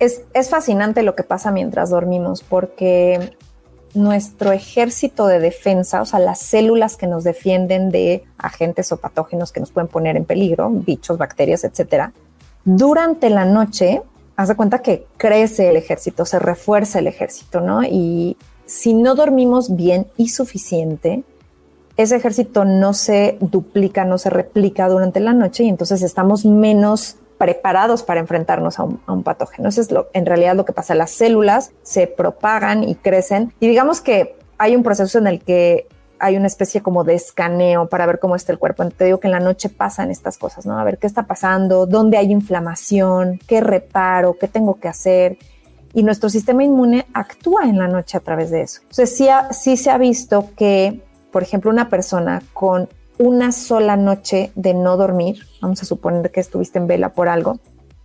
Es, 0.01 0.23
es 0.35 0.51
fascinante 0.51 1.05
lo 1.05 1.15
que 1.15 1.23
pasa 1.23 1.53
mientras 1.53 1.91
dormimos 1.91 2.43
porque 2.43 3.37
nuestro 3.95 4.51
ejército 4.51 5.29
de 5.29 5.39
defensa, 5.39 6.03
o 6.03 6.07
sea, 6.07 6.19
las 6.19 6.41
células 6.41 6.97
que 6.97 7.07
nos 7.07 7.23
defienden 7.23 7.91
de 7.91 8.25
agentes 8.37 8.91
o 8.91 8.97
patógenos 8.97 9.53
que 9.53 9.61
nos 9.61 9.71
pueden 9.71 9.87
poner 9.87 10.17
en 10.17 10.25
peligro, 10.25 10.69
bichos, 10.71 11.19
bacterias, 11.19 11.63
etcétera, 11.63 12.13
durante 12.65 13.31
la 13.31 13.45
noche, 13.45 14.03
haz 14.35 14.49
de 14.49 14.57
cuenta 14.57 14.83
que 14.83 15.07
crece 15.19 15.71
el 15.71 15.77
ejército, 15.77 16.25
se 16.25 16.41
refuerza 16.41 16.99
el 16.99 17.07
ejército, 17.07 17.61
¿no? 17.61 17.85
Y 17.85 18.37
si 18.67 18.95
no 18.95 19.15
dormimos 19.15 19.75
bien 19.75 20.09
y 20.17 20.29
suficiente, 20.29 21.23
ese 21.97 22.17
ejército 22.17 22.65
no 22.65 22.93
se 22.93 23.39
duplica, 23.41 24.05
no 24.05 24.19
se 24.19 24.29
replica 24.29 24.89
durante 24.89 25.21
la 25.21 25.33
noche 25.33 25.65
y 25.65 25.69
entonces 25.69 26.03
estamos 26.03 26.45
menos 26.45 27.17
preparados 27.39 28.03
para 28.03 28.21
enfrentarnos 28.21 28.79
a 28.79 28.85
un, 28.85 29.23
patógeno. 29.23 29.69
Eso 29.69 29.81
es 29.81 29.91
lo, 29.91 30.09
en 30.13 30.27
realidad 30.27 30.57
lo 30.57 30.65
que 30.65 30.73
pasa. 30.73 30.95
Las 30.95 31.11
células 31.11 31.73
se 31.83 32.07
propagan 32.07 32.85
y 32.85 32.97
crecen 32.97 33.53
y 33.61 33.69
digamos 33.69 34.01
que 34.01 34.37
hay 34.59 34.75
un 34.75 34.83
proceso 34.83 35.19
en 35.19 35.27
el 35.27 35.41
que 35.41 35.87
hay 36.19 36.37
una 36.37 36.47
especie 36.47 36.83
como 36.83 37.05
de 37.05 37.15
escaneo 37.15 37.89
para 37.89 38.07
ver 38.07 38.19
cómo 38.19 38.37
está 38.37 38.53
el 38.53 38.59
cuerpo. 38.59 38.87
Te 38.89 39.05
digo 39.05 39.21
que 39.21 39.29
en 39.29 39.33
la 39.33 39.41
noche 39.41 39.69
pasan 39.69 40.11
estas 40.11 40.39
cosas, 40.39 40.65
¿no? 40.65 40.79
A 40.79 40.85
ver 40.85 40.99
qué 40.99 41.07
está 41.07 41.27
pasando, 41.27 41.87
dónde 41.87 42.17
hay 42.17 42.33
inflamación, 42.33 43.39
qué 43.47 43.61
reparo, 43.61 44.37
qué 44.39 44.49
tengo 44.49 44.81
que 44.81 44.89
hacer 44.89 45.39
y 45.97 46.03
nuestro 46.03 46.29
sistema 46.29 46.63
inmune 46.63 47.07
actúa 47.15 47.65
en 47.65 47.79
la 47.79 47.89
noche 47.89 48.19
a 48.19 48.21
través 48.21 48.51
de 48.51 48.61
eso. 48.61 48.83
Entonces, 48.83 49.17
sí, 49.17 49.29
sí 49.51 49.79
se 49.79 49.91
ha 49.91 49.97
visto 49.97 50.51
que, 50.55 51.01
por 51.33 51.43
ejemplo, 51.43 51.71
una 51.71 51.89
persona 51.89 52.43
con 52.53 52.91
una 53.17 53.51
sola 53.51 53.97
noche 53.97 54.53
de 54.57 54.75
no 54.75 54.99
dormir, 54.99 55.39
vamos 55.63 55.81
a 55.81 55.87
suponer 55.87 56.31
que 56.31 56.41
estuviste 56.41 56.79
en 56.79 56.87
vela 56.87 57.15
por 57.15 57.31
algo, 57.31 57.61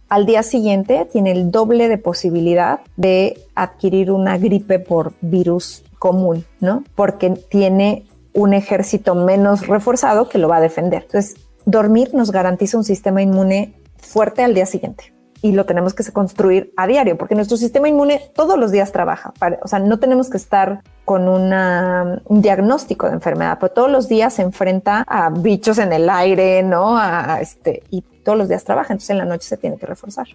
al 0.07 0.25
día 0.25 0.41
siguiente 0.41 1.05
tiene 1.11 1.33
el 1.33 1.51
doble 1.51 1.89
de 1.89 1.97
posibilidad 1.97 2.79
de 2.95 3.37
adquirir 3.55 4.09
una 4.09 4.37
gripe 4.37 4.79
por 4.79 5.11
virus 5.19 5.83
común, 5.99 6.45
¿no? 6.61 6.85
Porque 6.95 7.31
tiene 7.31 8.05
un 8.33 8.53
ejército 8.53 9.15
menos 9.15 9.67
reforzado 9.67 10.29
que 10.29 10.37
lo 10.37 10.47
va 10.47 10.57
a 10.57 10.61
defender. 10.61 11.03
Entonces, 11.03 11.35
dormir 11.65 12.13
nos 12.13 12.31
garantiza 12.31 12.77
un 12.77 12.85
sistema 12.85 13.21
inmune 13.21 13.73
fuerte 13.97 14.43
al 14.43 14.53
día 14.53 14.65
siguiente 14.65 15.11
y 15.41 15.53
lo 15.53 15.65
tenemos 15.65 15.93
que 15.93 16.03
construir 16.11 16.73
a 16.77 16.87
diario, 16.87 17.17
porque 17.17 17.35
nuestro 17.35 17.57
sistema 17.57 17.89
inmune 17.89 18.21
todos 18.35 18.59
los 18.59 18.71
días 18.71 18.91
trabaja. 18.91 19.33
o 19.63 19.67
sea, 19.67 19.79
no 19.79 19.99
tenemos 19.99 20.29
que 20.29 20.37
estar 20.37 20.83
con 21.05 21.27
una, 21.27 22.21
un 22.25 22.41
diagnóstico 22.41 23.07
de 23.07 23.13
enfermedad, 23.13 23.57
pero 23.59 23.73
todos 23.73 23.91
los 23.91 24.07
días 24.07 24.33
se 24.33 24.43
enfrenta 24.43 25.03
a 25.07 25.29
bichos 25.29 25.77
en 25.79 25.93
el 25.93 26.09
aire, 26.09 26.63
¿no? 26.63 26.97
A, 26.97 27.39
este, 27.41 27.83
y 27.89 28.01
todos 28.23 28.37
los 28.37 28.49
días 28.49 28.63
trabaja, 28.63 28.93
entonces 28.93 29.09
en 29.11 29.17
la 29.17 29.25
noche 29.25 29.47
se 29.47 29.57
tiene 29.57 29.77
que 29.77 29.85
reforzar. 29.87 30.27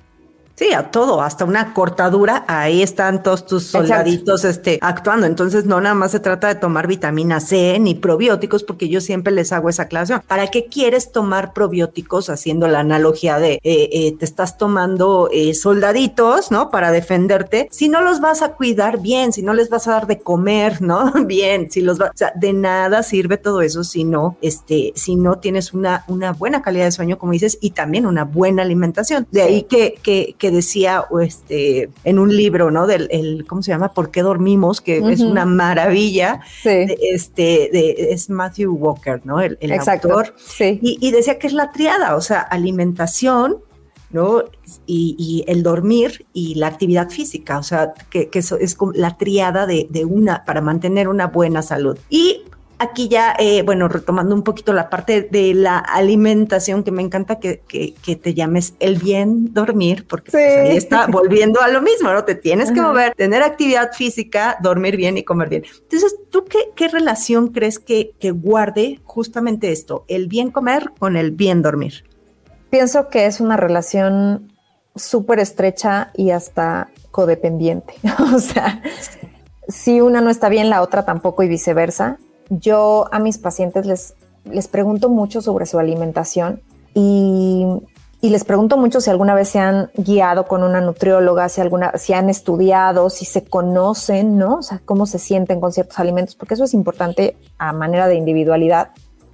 Sí, 0.56 0.72
a 0.72 0.90
todo, 0.90 1.20
hasta 1.20 1.44
una 1.44 1.74
cortadura, 1.74 2.46
ahí 2.48 2.82
están 2.82 3.22
todos 3.22 3.44
tus 3.44 3.64
soldaditos 3.64 4.42
este, 4.46 4.78
actuando. 4.80 5.26
Entonces, 5.26 5.66
no 5.66 5.82
nada 5.82 5.94
más 5.94 6.12
se 6.12 6.20
trata 6.20 6.48
de 6.48 6.54
tomar 6.54 6.86
vitamina 6.86 7.40
C 7.40 7.78
ni 7.78 7.94
probióticos, 7.94 8.64
porque 8.64 8.88
yo 8.88 9.02
siempre 9.02 9.34
les 9.34 9.52
hago 9.52 9.68
esa 9.68 9.82
aclaración. 9.82 10.22
¿Para 10.26 10.46
qué 10.46 10.64
quieres 10.64 11.12
tomar 11.12 11.52
probióticos? 11.52 12.30
Haciendo 12.30 12.68
la 12.68 12.80
analogía 12.80 13.38
de 13.38 13.60
eh, 13.64 13.90
eh, 13.92 14.16
te 14.18 14.24
estás 14.24 14.56
tomando 14.56 15.28
eh, 15.30 15.52
soldaditos, 15.52 16.50
¿no? 16.50 16.70
Para 16.70 16.90
defenderte. 16.90 17.68
Si 17.70 17.90
no 17.90 18.00
los 18.00 18.20
vas 18.20 18.40
a 18.40 18.54
cuidar 18.54 19.02
bien, 19.02 19.34
si 19.34 19.42
no 19.42 19.52
les 19.52 19.68
vas 19.68 19.86
a 19.88 19.92
dar 19.92 20.06
de 20.06 20.20
comer, 20.20 20.80
¿no? 20.80 21.12
bien, 21.26 21.70
si 21.70 21.82
los 21.82 21.98
vas, 21.98 22.12
o 22.14 22.16
sea, 22.16 22.32
de 22.34 22.54
nada 22.54 23.02
sirve 23.02 23.36
todo 23.36 23.60
eso 23.60 23.84
si 23.84 24.04
no, 24.04 24.38
este, 24.40 24.94
si 24.94 25.16
no 25.16 25.38
tienes 25.38 25.74
una, 25.74 26.06
una 26.08 26.32
buena 26.32 26.62
calidad 26.62 26.86
de 26.86 26.92
sueño, 26.92 27.18
como 27.18 27.32
dices, 27.32 27.58
y 27.60 27.72
también 27.72 28.06
una 28.06 28.24
buena 28.24 28.62
alimentación. 28.62 29.26
De 29.30 29.42
ahí 29.42 29.64
que, 29.64 29.98
que, 30.02 30.34
que 30.38 30.45
decía 30.50 31.04
este, 31.22 31.90
en 32.04 32.18
un 32.18 32.34
libro, 32.34 32.70
¿no? 32.70 32.86
Del, 32.86 33.08
el, 33.10 33.44
¿cómo 33.46 33.62
se 33.62 33.70
llama? 33.70 33.92
¿Por 33.92 34.10
qué 34.10 34.22
dormimos? 34.22 34.80
Que 34.80 34.98
es 34.98 35.20
una 35.20 35.46
maravilla. 35.46 36.40
este, 36.64 37.70
de, 37.72 38.08
es 38.10 38.30
Matthew 38.30 38.74
Walker, 38.74 39.20
¿no? 39.24 39.40
El, 39.40 39.58
el 39.60 39.72
autor. 39.72 40.34
Sí. 40.36 40.78
Y, 40.82 41.10
decía 41.10 41.38
que 41.38 41.46
es 41.46 41.52
la 41.52 41.72
triada, 41.72 42.16
o 42.16 42.20
sea, 42.20 42.40
alimentación, 42.40 43.58
¿no? 44.10 44.44
Y, 44.86 45.44
el 45.46 45.62
dormir 45.62 46.26
y 46.32 46.54
la 46.56 46.68
actividad 46.68 47.10
física, 47.10 47.58
o 47.58 47.62
sea, 47.62 47.94
que, 48.10 48.28
eso 48.32 48.56
es 48.58 48.74
como 48.74 48.92
la 48.92 49.16
triada 49.16 49.66
de, 49.66 49.86
de, 49.90 50.04
una, 50.04 50.44
para 50.44 50.60
mantener 50.60 51.08
una 51.08 51.26
buena 51.28 51.62
salud. 51.62 51.98
Y 52.10 52.44
aquí 52.78 53.08
ya, 53.08 53.34
eh, 53.38 53.62
bueno, 53.62 53.88
retomando 53.88 54.34
un 54.34 54.42
poquito 54.42 54.72
la 54.72 54.90
parte 54.90 55.22
de 55.22 55.54
la 55.54 55.78
alimentación, 55.78 56.82
que 56.82 56.90
me 56.90 57.02
encanta 57.02 57.38
que, 57.38 57.62
te 57.66 58.34
llames 58.34 58.74
el 58.80 58.96
bien 58.96 59.52
dormir, 59.52 60.06
porque 60.06 60.30
pues, 60.30 60.58
ahí 60.58 60.76
está 60.76 61.06
volviendo 61.06 61.60
a 61.60 61.68
lo 61.68 61.82
mismo, 61.82 62.12
¿no? 62.12 62.24
Te 62.24 62.34
tienes 62.34 62.70
que 62.70 62.80
mover, 62.80 63.14
tener 63.14 63.42
actividad 63.42 63.92
física, 63.92 64.56
dormir 64.60 64.96
bien 64.96 65.16
y 65.18 65.24
comer 65.24 65.48
bien. 65.48 65.64
Entonces, 65.82 66.16
¿tú 66.30 66.44
qué, 66.44 66.58
qué 66.74 66.88
relación 66.88 67.48
crees 67.48 67.78
que, 67.78 68.12
que 68.18 68.30
guarde 68.30 69.00
justamente 69.04 69.72
esto, 69.72 70.04
el 70.08 70.28
bien 70.28 70.50
comer 70.50 70.92
con 70.98 71.16
el 71.16 71.30
bien 71.30 71.62
dormir? 71.62 72.04
Pienso 72.70 73.08
que 73.08 73.26
es 73.26 73.40
una 73.40 73.56
relación 73.56 74.52
súper 74.94 75.38
estrecha 75.38 76.10
y 76.14 76.30
hasta 76.30 76.90
codependiente. 77.10 77.94
o 78.34 78.38
sea, 78.38 78.82
si 79.68 80.00
una 80.00 80.20
no 80.20 80.30
está 80.30 80.48
bien, 80.48 80.70
la 80.70 80.82
otra 80.82 81.04
tampoco 81.04 81.42
y 81.42 81.48
viceversa 81.48 82.18
yo 82.50 83.06
a 83.12 83.18
mis 83.18 83.38
pacientes 83.38 83.86
les, 83.86 84.14
les 84.44 84.68
pregunto 84.68 85.08
mucho 85.08 85.40
sobre 85.40 85.66
su 85.66 85.78
alimentación 85.78 86.60
y, 86.94 87.66
les 88.22 88.42
pregunto 88.42 88.76
mucho 88.76 89.00
si 89.00 89.08
alguna 89.08 89.36
vez 89.36 89.50
se 89.50 89.60
han 89.60 89.88
guiado 89.96 90.46
con 90.46 90.64
una 90.64 90.80
nutrióloga, 90.80 91.48
si 91.48 91.60
alguna, 91.60 91.92
si 91.96 92.12
han 92.12 92.28
estudiado, 92.28 93.08
si 93.08 93.24
se 93.24 93.44
conocen, 93.44 94.36
¿no? 94.36 94.56
O 94.56 94.62
sea, 94.62 94.80
cómo 94.84 95.06
se 95.06 95.20
sienten 95.20 95.60
con 95.60 95.72
ciertos 95.72 96.00
alimentos, 96.00 96.34
porque 96.34 96.54
eso 96.54 96.64
es 96.64 96.74
importante 96.74 97.36
a 97.56 97.72
manera 97.72 98.08
de 98.08 98.16
individualidad 98.16 98.88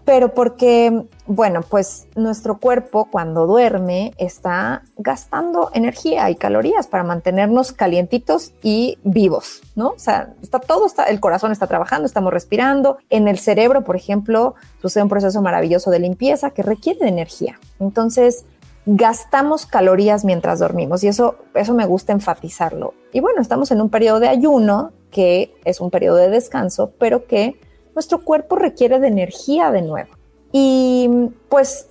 pero 0.04 0.34
porque, 0.34 1.04
bueno, 1.26 1.60
pues 1.62 2.06
nuestro 2.16 2.58
cuerpo 2.58 3.08
cuando 3.10 3.46
duerme 3.46 4.12
está 4.18 4.82
gastando 4.96 5.70
energía 5.74 6.28
y 6.30 6.34
calorías 6.34 6.86
para 6.88 7.04
mantenernos 7.04 7.72
calientitos 7.72 8.52
y 8.62 8.98
vivos, 9.04 9.62
¿no? 9.76 9.90
O 9.90 9.98
sea, 9.98 10.34
está 10.42 10.58
todo, 10.58 10.86
está, 10.86 11.04
el 11.04 11.20
corazón 11.20 11.52
está 11.52 11.66
trabajando, 11.66 12.06
estamos 12.06 12.32
respirando. 12.32 12.98
En 13.10 13.28
el 13.28 13.38
cerebro, 13.38 13.84
por 13.84 13.94
ejemplo, 13.94 14.54
sucede 14.80 15.04
un 15.04 15.08
proceso 15.08 15.40
maravilloso 15.40 15.90
de 15.90 16.00
limpieza 16.00 16.50
que 16.50 16.62
requiere 16.62 17.00
de 17.00 17.08
energía. 17.08 17.60
Entonces, 17.78 18.44
gastamos 18.84 19.66
calorías 19.66 20.24
mientras 20.24 20.58
dormimos 20.58 21.04
y 21.04 21.08
eso, 21.08 21.36
eso 21.54 21.74
me 21.74 21.86
gusta 21.86 22.12
enfatizarlo. 22.12 22.94
Y 23.12 23.20
bueno, 23.20 23.40
estamos 23.40 23.70
en 23.70 23.80
un 23.80 23.90
periodo 23.90 24.18
de 24.18 24.28
ayuno 24.28 24.92
que 25.12 25.54
es 25.64 25.80
un 25.80 25.90
periodo 25.90 26.16
de 26.16 26.30
descanso, 26.30 26.90
pero 26.98 27.26
que 27.26 27.60
nuestro 27.94 28.22
cuerpo 28.22 28.56
requiere 28.56 28.98
de 28.98 29.08
energía 29.08 29.70
de 29.70 29.82
nuevo. 29.82 30.10
Y 30.52 31.08
pues 31.48 31.88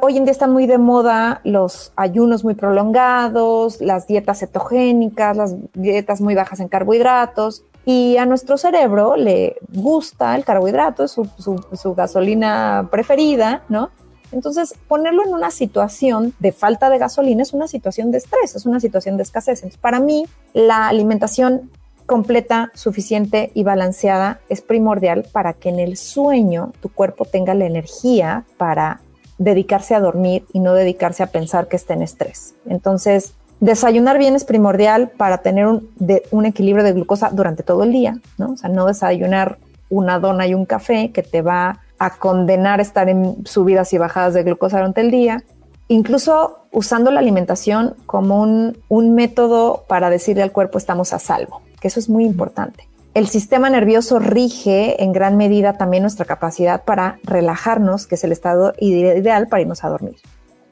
hoy 0.00 0.16
en 0.16 0.24
día 0.24 0.32
están 0.32 0.52
muy 0.52 0.66
de 0.66 0.78
moda 0.78 1.40
los 1.44 1.92
ayunos 1.96 2.44
muy 2.44 2.54
prolongados, 2.54 3.80
las 3.80 4.06
dietas 4.06 4.40
cetogénicas, 4.40 5.36
las 5.36 5.54
dietas 5.74 6.20
muy 6.20 6.34
bajas 6.34 6.60
en 6.60 6.68
carbohidratos. 6.68 7.64
Y 7.84 8.16
a 8.16 8.24
nuestro 8.24 8.56
cerebro 8.56 9.16
le 9.16 9.56
gusta 9.68 10.34
el 10.36 10.44
carbohidrato, 10.44 11.04
es 11.04 11.10
su, 11.10 11.94
gasolina 11.94 12.88
preferida, 12.90 13.62
¿no? 13.68 13.90
Entonces, 14.32 14.74
ponerlo 14.88 15.22
en 15.24 15.34
una 15.34 15.50
situación 15.50 16.34
de 16.38 16.52
falta 16.52 16.88
de 16.88 16.98
gasolina 16.98 17.42
es 17.42 17.52
una 17.52 17.68
situación 17.68 18.10
de 18.10 18.18
estrés, 18.18 18.56
es 18.56 18.64
una 18.64 18.80
situación 18.80 19.16
de 19.16 19.22
escasez. 19.22 19.58
Entonces, 19.58 19.78
para 19.78 20.00
mí, 20.00 20.26
la 20.54 20.88
alimentación 20.88 21.70
completa, 22.06 22.70
suficiente 22.74 23.50
y 23.54 23.64
balanceada 23.64 24.40
es 24.48 24.60
primordial 24.60 25.26
para 25.32 25.54
que 25.54 25.70
en 25.70 25.80
el 25.80 25.96
sueño 25.96 26.72
tu 26.80 26.90
cuerpo 26.90 27.24
tenga 27.24 27.54
la 27.54 27.66
energía 27.66 28.44
para 28.56 29.00
dedicarse 29.38 29.94
a 29.94 30.00
dormir 30.00 30.44
y 30.52 30.60
no 30.60 30.74
dedicarse 30.74 31.22
a 31.22 31.28
pensar 31.28 31.68
que 31.68 31.76
está 31.76 31.94
en 31.94 32.02
estrés. 32.02 32.54
Entonces, 32.66 33.34
desayunar 33.60 34.18
bien 34.18 34.34
es 34.34 34.44
primordial 34.44 35.10
para 35.10 35.38
tener 35.38 35.66
un, 35.66 35.88
un 36.30 36.46
equilibrio 36.46 36.84
de 36.84 36.92
glucosa 36.92 37.30
durante 37.30 37.62
todo 37.62 37.82
el 37.82 37.92
día, 37.92 38.18
¿no? 38.38 38.52
O 38.52 38.56
sea, 38.56 38.70
no 38.70 38.86
desayunar 38.86 39.58
una 39.90 40.18
dona 40.18 40.46
y 40.46 40.54
un 40.54 40.66
café 40.66 41.10
que 41.10 41.22
te 41.22 41.42
va 41.42 41.80
a 41.98 42.16
condenar 42.16 42.80
a 42.80 42.82
estar 42.82 43.08
en 43.08 43.46
subidas 43.46 43.92
y 43.92 43.98
bajadas 43.98 44.34
de 44.34 44.42
glucosa 44.42 44.78
durante 44.78 45.00
el 45.00 45.10
día. 45.10 45.42
Incluso 45.88 46.66
usando 46.70 47.10
la 47.10 47.20
alimentación 47.20 47.94
como 48.06 48.40
un, 48.40 48.78
un 48.88 49.14
método 49.14 49.84
para 49.88 50.10
decirle 50.10 50.42
al 50.42 50.52
cuerpo 50.52 50.78
estamos 50.78 51.12
a 51.12 51.18
salvo 51.18 51.63
eso 51.88 52.00
es 52.00 52.08
muy 52.08 52.24
importante. 52.24 52.88
El 53.14 53.28
sistema 53.28 53.70
nervioso 53.70 54.18
rige 54.18 55.02
en 55.04 55.12
gran 55.12 55.36
medida 55.36 55.74
también 55.74 56.02
nuestra 56.02 56.24
capacidad 56.24 56.82
para 56.84 57.20
relajarnos, 57.22 58.08
que 58.08 58.16
es 58.16 58.24
el 58.24 58.32
estado 58.32 58.74
ideal 58.80 59.46
para 59.46 59.62
irnos 59.62 59.84
a 59.84 59.88
dormir. 59.88 60.16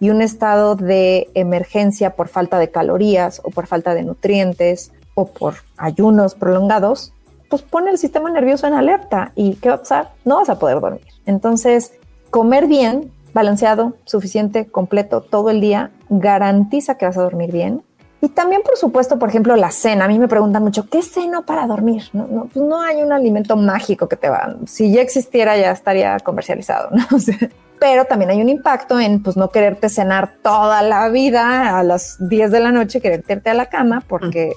Y 0.00 0.10
un 0.10 0.20
estado 0.22 0.74
de 0.74 1.30
emergencia 1.34 2.16
por 2.16 2.26
falta 2.26 2.58
de 2.58 2.72
calorías 2.72 3.40
o 3.44 3.50
por 3.50 3.68
falta 3.68 3.94
de 3.94 4.02
nutrientes 4.02 4.90
o 5.14 5.26
por 5.26 5.54
ayunos 5.76 6.34
prolongados, 6.34 7.12
pues 7.48 7.62
pone 7.62 7.90
el 7.90 7.98
sistema 7.98 8.28
nervioso 8.28 8.66
en 8.66 8.74
alerta 8.74 9.30
y 9.36 9.54
¿qué 9.54 9.68
va 9.68 9.76
a 9.76 9.78
pasar? 9.78 10.10
No 10.24 10.36
vas 10.36 10.48
a 10.48 10.58
poder 10.58 10.80
dormir. 10.80 11.06
Entonces, 11.26 11.92
comer 12.30 12.66
bien, 12.66 13.12
balanceado, 13.34 13.94
suficiente, 14.04 14.66
completo 14.66 15.20
todo 15.20 15.50
el 15.50 15.60
día, 15.60 15.92
garantiza 16.08 16.96
que 16.96 17.06
vas 17.06 17.18
a 17.18 17.22
dormir 17.22 17.52
bien 17.52 17.82
y 18.24 18.28
también, 18.28 18.62
por 18.62 18.76
supuesto, 18.76 19.18
por 19.18 19.28
ejemplo, 19.28 19.56
la 19.56 19.72
cena. 19.72 20.04
A 20.04 20.08
mí 20.08 20.16
me 20.16 20.28
preguntan 20.28 20.62
mucho, 20.62 20.88
¿qué 20.88 21.02
ceno 21.02 21.44
para 21.44 21.66
dormir? 21.66 22.04
No, 22.12 22.28
no, 22.28 22.44
pues 22.44 22.64
no 22.64 22.80
hay 22.80 23.02
un 23.02 23.12
alimento 23.12 23.56
mágico 23.56 24.08
que 24.08 24.14
te 24.14 24.30
va. 24.30 24.54
Si 24.64 24.92
ya 24.92 25.02
existiera, 25.02 25.56
ya 25.56 25.72
estaría 25.72 26.20
comercializado, 26.20 26.90
¿no? 26.92 27.04
pero 27.80 28.04
también 28.04 28.30
hay 28.30 28.40
un 28.40 28.48
impacto 28.48 29.00
en 29.00 29.24
pues 29.24 29.36
no 29.36 29.50
quererte 29.50 29.88
cenar 29.88 30.34
toda 30.40 30.82
la 30.82 31.08
vida 31.08 31.76
a 31.76 31.82
las 31.82 32.16
10 32.20 32.52
de 32.52 32.60
la 32.60 32.70
noche, 32.70 33.00
quererte 33.00 33.32
irte 33.32 33.50
a 33.50 33.54
la 33.54 33.66
cama 33.66 34.04
porque 34.06 34.52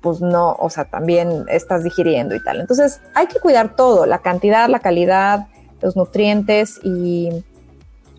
pues 0.00 0.20
no, 0.20 0.52
o 0.60 0.70
sea, 0.70 0.84
también 0.84 1.44
estás 1.48 1.82
digiriendo 1.82 2.36
y 2.36 2.44
tal. 2.44 2.60
Entonces 2.60 3.00
hay 3.14 3.26
que 3.26 3.40
cuidar 3.40 3.74
todo, 3.74 4.06
la 4.06 4.18
cantidad, 4.18 4.68
la 4.68 4.78
calidad, 4.78 5.48
los 5.80 5.96
nutrientes 5.96 6.78
y, 6.84 7.30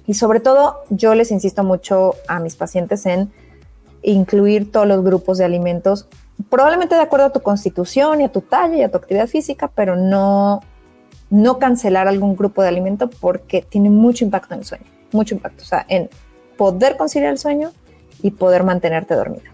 y 0.08 0.14
sobre 0.16 0.42
todo 0.42 0.82
yo 0.90 1.16
les 1.16 1.32
insisto 1.32 1.64
mucho 1.64 2.16
a 2.28 2.42
mis 2.42 2.58
pacientes 2.58 3.06
en 3.06 3.32
incluir 4.04 4.72
todos 4.72 4.88
los 4.88 5.04
grupos 5.04 5.38
de 5.38 5.46
alimentos, 5.46 6.08
probablemente 6.50 6.96
de 6.96 7.02
acuerdo 7.02 7.28
a 7.28 7.32
tu 7.32 7.42
constitución 7.42 8.22
y 8.22 8.26
a 8.26 8.32
tu 8.32 8.42
talla 8.42 8.76
y 8.76 8.82
a 8.84 8.92
tu 8.92 8.98
actividad 8.98 9.28
física, 9.28 9.72
pero 9.74 9.96
no, 9.96 10.62
no 11.30 11.60
cancelar 11.60 12.08
algún 12.08 12.36
grupo 12.36 12.62
de 12.62 12.68
alimento 12.68 13.10
porque 13.10 13.62
tiene 13.62 13.90
mucho 13.90 14.26
impacto 14.26 14.54
en 14.54 14.60
el 14.60 14.66
sueño, 14.66 14.86
mucho 15.12 15.36
impacto, 15.36 15.64
o 15.64 15.66
sea, 15.66 15.86
en 15.90 16.10
poder 16.58 16.98
conciliar 16.98 17.32
el 17.32 17.38
sueño 17.38 17.72
y 18.22 18.32
poder 18.32 18.64
mantenerte 18.64 19.16
dormido. 19.16 19.53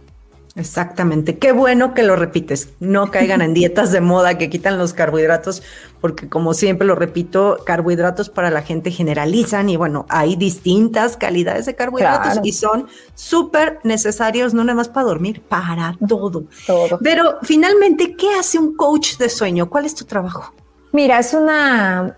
Exactamente. 0.60 1.38
Qué 1.38 1.54
bueno 1.54 1.94
que 1.94 2.04
lo 2.04 2.16
repites. 2.16 2.70
No 2.80 3.10
caigan 3.12 3.42
en 3.42 3.54
dietas 3.54 3.92
de 3.92 4.02
moda 4.02 4.38
que 4.38 4.50
quitan 4.50 4.78
los 4.78 4.94
carbohidratos, 4.94 5.64
porque 6.02 6.28
como 6.28 6.54
siempre 6.54 6.86
lo 6.86 6.96
repito, 6.96 7.60
carbohidratos 7.66 8.30
para 8.30 8.52
la 8.52 8.62
gente 8.62 8.92
generalizan 8.92 9.70
y 9.70 9.78
bueno, 9.78 10.06
hay 10.10 10.36
distintas 10.36 11.16
calidades 11.18 11.66
de 11.66 11.76
carbohidratos 11.76 12.40
y 12.44 12.52
son 12.52 12.88
súper 13.16 13.80
necesarios, 13.84 14.54
no 14.54 14.64
nada 14.64 14.76
más 14.76 14.90
para 14.90 15.08
dormir, 15.08 15.42
para 15.42 15.96
todo. 16.08 16.44
todo. 16.68 17.00
Pero 17.02 17.38
finalmente, 17.42 18.16
¿qué 18.16 18.34
hace 18.36 18.60
un 18.60 18.76
coach 18.76 19.18
de 19.18 19.30
sueño? 19.30 19.70
¿Cuál 19.70 19.86
es 19.86 19.96
tu 19.96 20.06
trabajo? 20.06 20.54
Mira, 20.92 21.20
es 21.20 21.34
una 21.34 22.18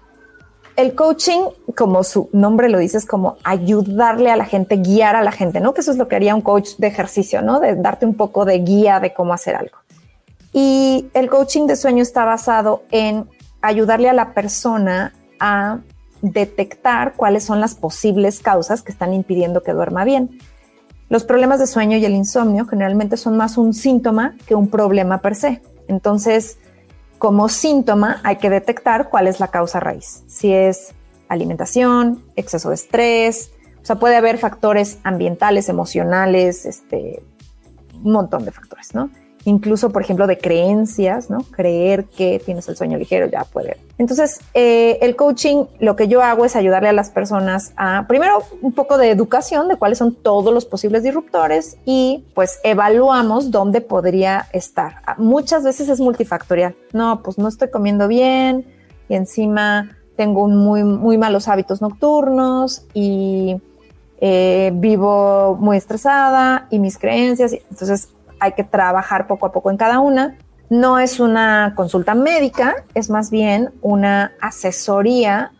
el 0.75 0.95
coaching, 0.95 1.41
como 1.75 2.03
su 2.03 2.29
nombre 2.33 2.69
lo 2.69 2.79
dice, 2.79 2.97
es 2.97 3.05
como 3.05 3.37
ayudarle 3.43 4.31
a 4.31 4.35
la 4.35 4.45
gente, 4.45 4.77
guiar 4.77 5.15
a 5.15 5.21
la 5.21 5.31
gente, 5.31 5.59
¿no? 5.59 5.73
Que 5.73 5.81
eso 5.81 5.91
es 5.91 5.97
lo 5.97 6.07
que 6.07 6.15
haría 6.15 6.35
un 6.35 6.41
coach 6.41 6.71
de 6.77 6.87
ejercicio, 6.87 7.41
¿no? 7.41 7.59
De 7.59 7.75
darte 7.75 8.05
un 8.05 8.15
poco 8.15 8.45
de 8.45 8.59
guía 8.59 8.99
de 8.99 9.13
cómo 9.13 9.33
hacer 9.33 9.55
algo. 9.55 9.77
Y 10.53 11.09
el 11.13 11.29
coaching 11.29 11.67
de 11.67 11.75
sueño 11.75 12.01
está 12.01 12.25
basado 12.25 12.83
en 12.91 13.27
ayudarle 13.61 14.09
a 14.09 14.13
la 14.13 14.33
persona 14.33 15.13
a 15.39 15.79
detectar 16.21 17.13
cuáles 17.15 17.43
son 17.43 17.59
las 17.59 17.75
posibles 17.75 18.39
causas 18.39 18.81
que 18.81 18.91
están 18.91 19.13
impidiendo 19.13 19.63
que 19.63 19.73
duerma 19.73 20.03
bien. 20.03 20.39
Los 21.09 21.23
problemas 21.23 21.59
de 21.59 21.67
sueño 21.67 21.97
y 21.97 22.05
el 22.05 22.13
insomnio 22.13 22.65
generalmente 22.65 23.17
son 23.17 23.37
más 23.37 23.57
un 23.57 23.73
síntoma 23.73 24.35
que 24.45 24.55
un 24.55 24.69
problema 24.69 25.21
per 25.21 25.35
se. 25.35 25.61
Entonces, 25.87 26.57
como 27.21 27.49
síntoma 27.49 28.19
hay 28.23 28.37
que 28.37 28.49
detectar 28.49 29.09
cuál 29.09 29.27
es 29.27 29.39
la 29.39 29.49
causa 29.49 29.79
raíz. 29.79 30.23
Si 30.25 30.51
es 30.51 30.95
alimentación, 31.29 32.23
exceso 32.35 32.69
de 32.69 32.75
estrés, 32.75 33.51
o 33.79 33.85
sea, 33.85 33.97
puede 33.97 34.15
haber 34.15 34.39
factores 34.39 34.97
ambientales, 35.03 35.69
emocionales, 35.69 36.65
este, 36.65 37.21
un 38.03 38.13
montón 38.13 38.43
de 38.43 38.49
factores, 38.49 38.95
¿no? 38.95 39.11
Incluso, 39.45 39.91
por 39.91 40.01
ejemplo, 40.01 40.27
de 40.27 40.37
creencias, 40.37 41.29
¿no? 41.29 41.39
Creer 41.51 42.05
que 42.05 42.41
tienes 42.43 42.67
el 42.69 42.75
sueño 42.75 42.97
ligero 42.97 43.27
ya 43.27 43.43
puede. 43.43 43.77
Entonces, 43.97 44.39
eh, 44.53 44.97
el 45.01 45.15
coaching, 45.15 45.65
lo 45.79 45.95
que 45.95 46.07
yo 46.07 46.21
hago 46.21 46.45
es 46.45 46.55
ayudarle 46.55 46.89
a 46.89 46.93
las 46.93 47.09
personas 47.09 47.73
a, 47.75 48.05
primero, 48.07 48.43
un 48.61 48.73
poco 48.73 48.97
de 48.97 49.09
educación 49.09 49.67
de 49.67 49.77
cuáles 49.77 49.97
son 49.97 50.15
todos 50.15 50.53
los 50.53 50.65
posibles 50.65 51.03
disruptores 51.03 51.77
y 51.85 52.25
pues 52.33 52.59
evaluamos 52.63 53.51
dónde 53.51 53.81
podría 53.81 54.47
estar. 54.53 54.95
Ah, 55.05 55.15
muchas 55.17 55.63
veces 55.63 55.89
es 55.89 55.99
multifactorial. 55.99 56.75
No, 56.93 57.21
pues 57.23 57.37
no 57.37 57.47
estoy 57.47 57.69
comiendo 57.69 58.07
bien 58.07 58.65
y 59.09 59.15
encima 59.15 59.97
tengo 60.15 60.47
muy, 60.47 60.83
muy 60.83 61.17
malos 61.17 61.47
hábitos 61.47 61.81
nocturnos 61.81 62.85
y 62.93 63.59
eh, 64.19 64.71
vivo 64.75 65.57
muy 65.59 65.77
estresada 65.77 66.67
y 66.69 66.77
mis 66.77 66.97
creencias. 66.99 67.53
Entonces, 67.53 68.09
hay 68.41 68.53
que 68.53 68.63
trabajar 68.63 69.27
poco 69.27 69.45
a 69.45 69.51
poco 69.51 69.71
en 69.71 69.77
cada 69.77 69.99
una. 69.99 70.35
No 70.69 70.99
es 70.99 71.19
una 71.19 71.73
consulta 71.75 72.15
médica, 72.15 72.75
es 72.95 73.09
más 73.09 73.29
bien 73.29 73.71
una 73.81 74.33
asesoría 74.41 75.51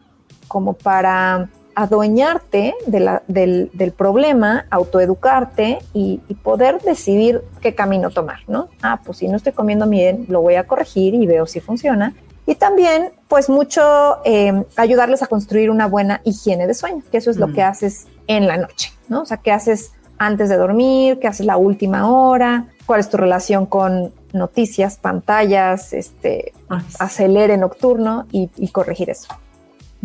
como 0.48 0.74
para 0.74 1.48
adueñarte 1.76 2.74
del, 2.88 3.94
problema, 3.96 4.65
autoeducarte 4.70 5.80
y, 5.94 6.20
poder 6.44 6.82
decidir 6.82 7.44
qué 7.62 7.76
camino 7.76 8.10
tomar, 8.10 8.39
¿no? 8.48 8.70
Ah, 8.82 9.00
pues 9.06 9.20
si 9.20 9.28
no 9.28 9.38
estoy 9.38 9.54
comiendo 9.54 9.88
bien, 9.88 10.26
lo 10.28 10.41
voy 10.41 10.56
a 10.56 10.65
corregir 10.65 11.13
y 11.13 11.28
veo 11.28 11.46
si 11.46 11.60
funciona. 11.60 12.15
Y 12.48 12.56
también, 12.56 13.12
pues 13.28 13.48
mucho 13.48 14.17
eh, 14.26 14.65
ayudarles 14.76 15.22
a 15.22 15.28
construir 15.28 15.70
una 15.70 15.86
buena 15.86 16.22
higiene 16.24 16.65
de 16.65 16.74
sueño, 16.74 17.04
que 17.12 17.17
eso 17.17 17.30
es 17.30 17.38
lo 17.38 17.54
que 17.54 17.62
haces 17.62 18.08
en 18.26 18.48
la 18.48 18.58
noche, 18.58 18.91
¿no? 19.08 19.22
O 19.22 19.26
sea, 19.26 19.38
qué 19.38 19.52
haces 19.52 19.91
antes 20.22 20.50
de 20.50 20.58
dormir, 20.58 21.18
qué 21.20 21.28
haces 21.28 21.48
la 21.48 21.58
última 21.58 22.08
hora, 22.08 22.68
cuál 22.86 23.00
es 23.00 23.10
tu 23.10 23.18
relación 23.18 23.66
con 23.66 24.14
noticias, 24.34 24.98
pantallas, 24.98 25.94
este, 25.94 26.54
acelere 27.00 27.58
nocturno 27.58 28.28
y, 28.32 28.48
corregir 28.68 29.10
eso. 29.10 29.28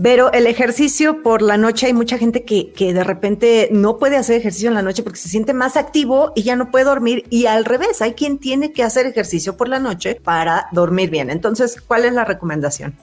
Pero 0.02 0.32
el 0.32 0.46
ejercicio 0.46 1.22
por 1.22 1.42
la 1.42 1.58
noche, 1.58 1.86
hay 1.86 1.92
mucha 1.92 2.16
gente 2.16 2.44
que, 2.44 2.72
que, 2.72 2.94
de 2.94 3.04
repente 3.04 3.68
no 3.72 3.98
puede 3.98 4.16
hacer 4.16 4.36
ejercicio 4.36 4.68
en 4.68 4.74
la 4.74 4.82
noche 4.82 5.02
porque 5.02 5.18
se 5.18 5.28
siente 5.28 5.52
más 5.52 5.76
activo 5.76 6.32
y 6.34 6.44
ya 6.44 6.56
no 6.56 6.70
puede 6.70 6.86
dormir. 6.86 7.24
Y 7.28 7.44
al 7.44 7.66
revés, 7.66 8.00
hay 8.00 8.14
quien 8.14 8.38
tiene 8.38 8.72
que 8.72 8.82
hacer 8.82 9.04
ejercicio 9.04 9.58
por 9.58 9.68
la 9.68 9.80
noche 9.80 10.14
para 10.14 10.68
dormir 10.72 11.10
bien. 11.10 11.28
Entonces, 11.28 11.78
¿cuál 11.80 12.06
es 12.06 12.14
la 12.14 12.24
recomendación? 12.24 12.94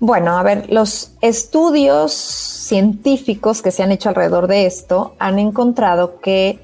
Bueno, 0.00 0.38
a 0.38 0.42
ver, 0.42 0.72
los 0.72 1.12
estudios 1.20 2.14
científicos 2.14 3.60
que 3.60 3.70
se 3.70 3.82
han 3.82 3.92
hecho 3.92 4.08
alrededor 4.08 4.46
de 4.46 4.64
esto 4.64 5.14
han 5.18 5.38
encontrado 5.38 6.20
que 6.20 6.58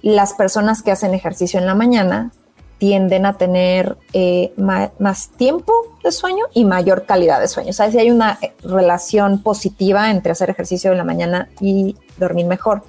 las 0.00 0.32
personas 0.32 0.82
que 0.82 0.90
hacen 0.90 1.12
ejercicio 1.12 1.60
en 1.60 1.66
la 1.66 1.74
mañana 1.74 2.32
tienden 2.78 3.26
a 3.26 3.36
tener 3.36 3.98
eh, 4.14 4.54
más 4.56 5.28
tiempo 5.36 5.74
de 6.02 6.10
sueño 6.10 6.46
y 6.54 6.64
mayor 6.64 7.04
calidad 7.04 7.38
de 7.38 7.48
sueño. 7.48 7.68
O 7.68 7.74
sea, 7.74 7.90
si 7.90 7.98
hay 7.98 8.10
una 8.10 8.38
eh, 8.40 8.54
relación 8.62 9.42
positiva 9.42 10.10
entre 10.10 10.32
hacer 10.32 10.48
ejercicio 10.48 10.90
en 10.90 10.96
la 10.96 11.04
mañana 11.04 11.50
y 11.60 11.96
dormir 12.16 12.46
mejor. 12.46 12.82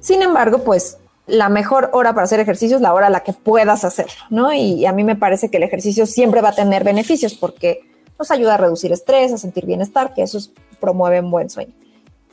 Sin 0.00 0.22
embargo, 0.22 0.60
pues 0.64 0.96
la 1.26 1.50
mejor 1.50 1.90
hora 1.92 2.14
para 2.14 2.24
hacer 2.24 2.40
ejercicio 2.40 2.76
es 2.76 2.82
la 2.82 2.94
hora 2.94 3.08
a 3.08 3.10
la 3.10 3.20
que 3.20 3.34
puedas 3.34 3.84
hacerlo, 3.84 4.14
¿no? 4.30 4.54
Y 4.54 4.86
a 4.86 4.92
mí 4.92 5.04
me 5.04 5.16
parece 5.16 5.50
que 5.50 5.58
el 5.58 5.64
ejercicio 5.64 6.06
siempre 6.06 6.40
va 6.40 6.48
a 6.48 6.54
tener 6.54 6.82
beneficios 6.82 7.34
porque 7.34 7.82
nos 8.18 8.30
ayuda 8.30 8.54
a 8.54 8.56
reducir 8.56 8.92
estrés, 8.92 9.32
a 9.32 9.38
sentir 9.38 9.66
bienestar, 9.66 10.14
que 10.14 10.22
eso 10.22 10.38
promueve 10.80 11.20
un 11.20 11.30
buen 11.30 11.50
sueño. 11.50 11.72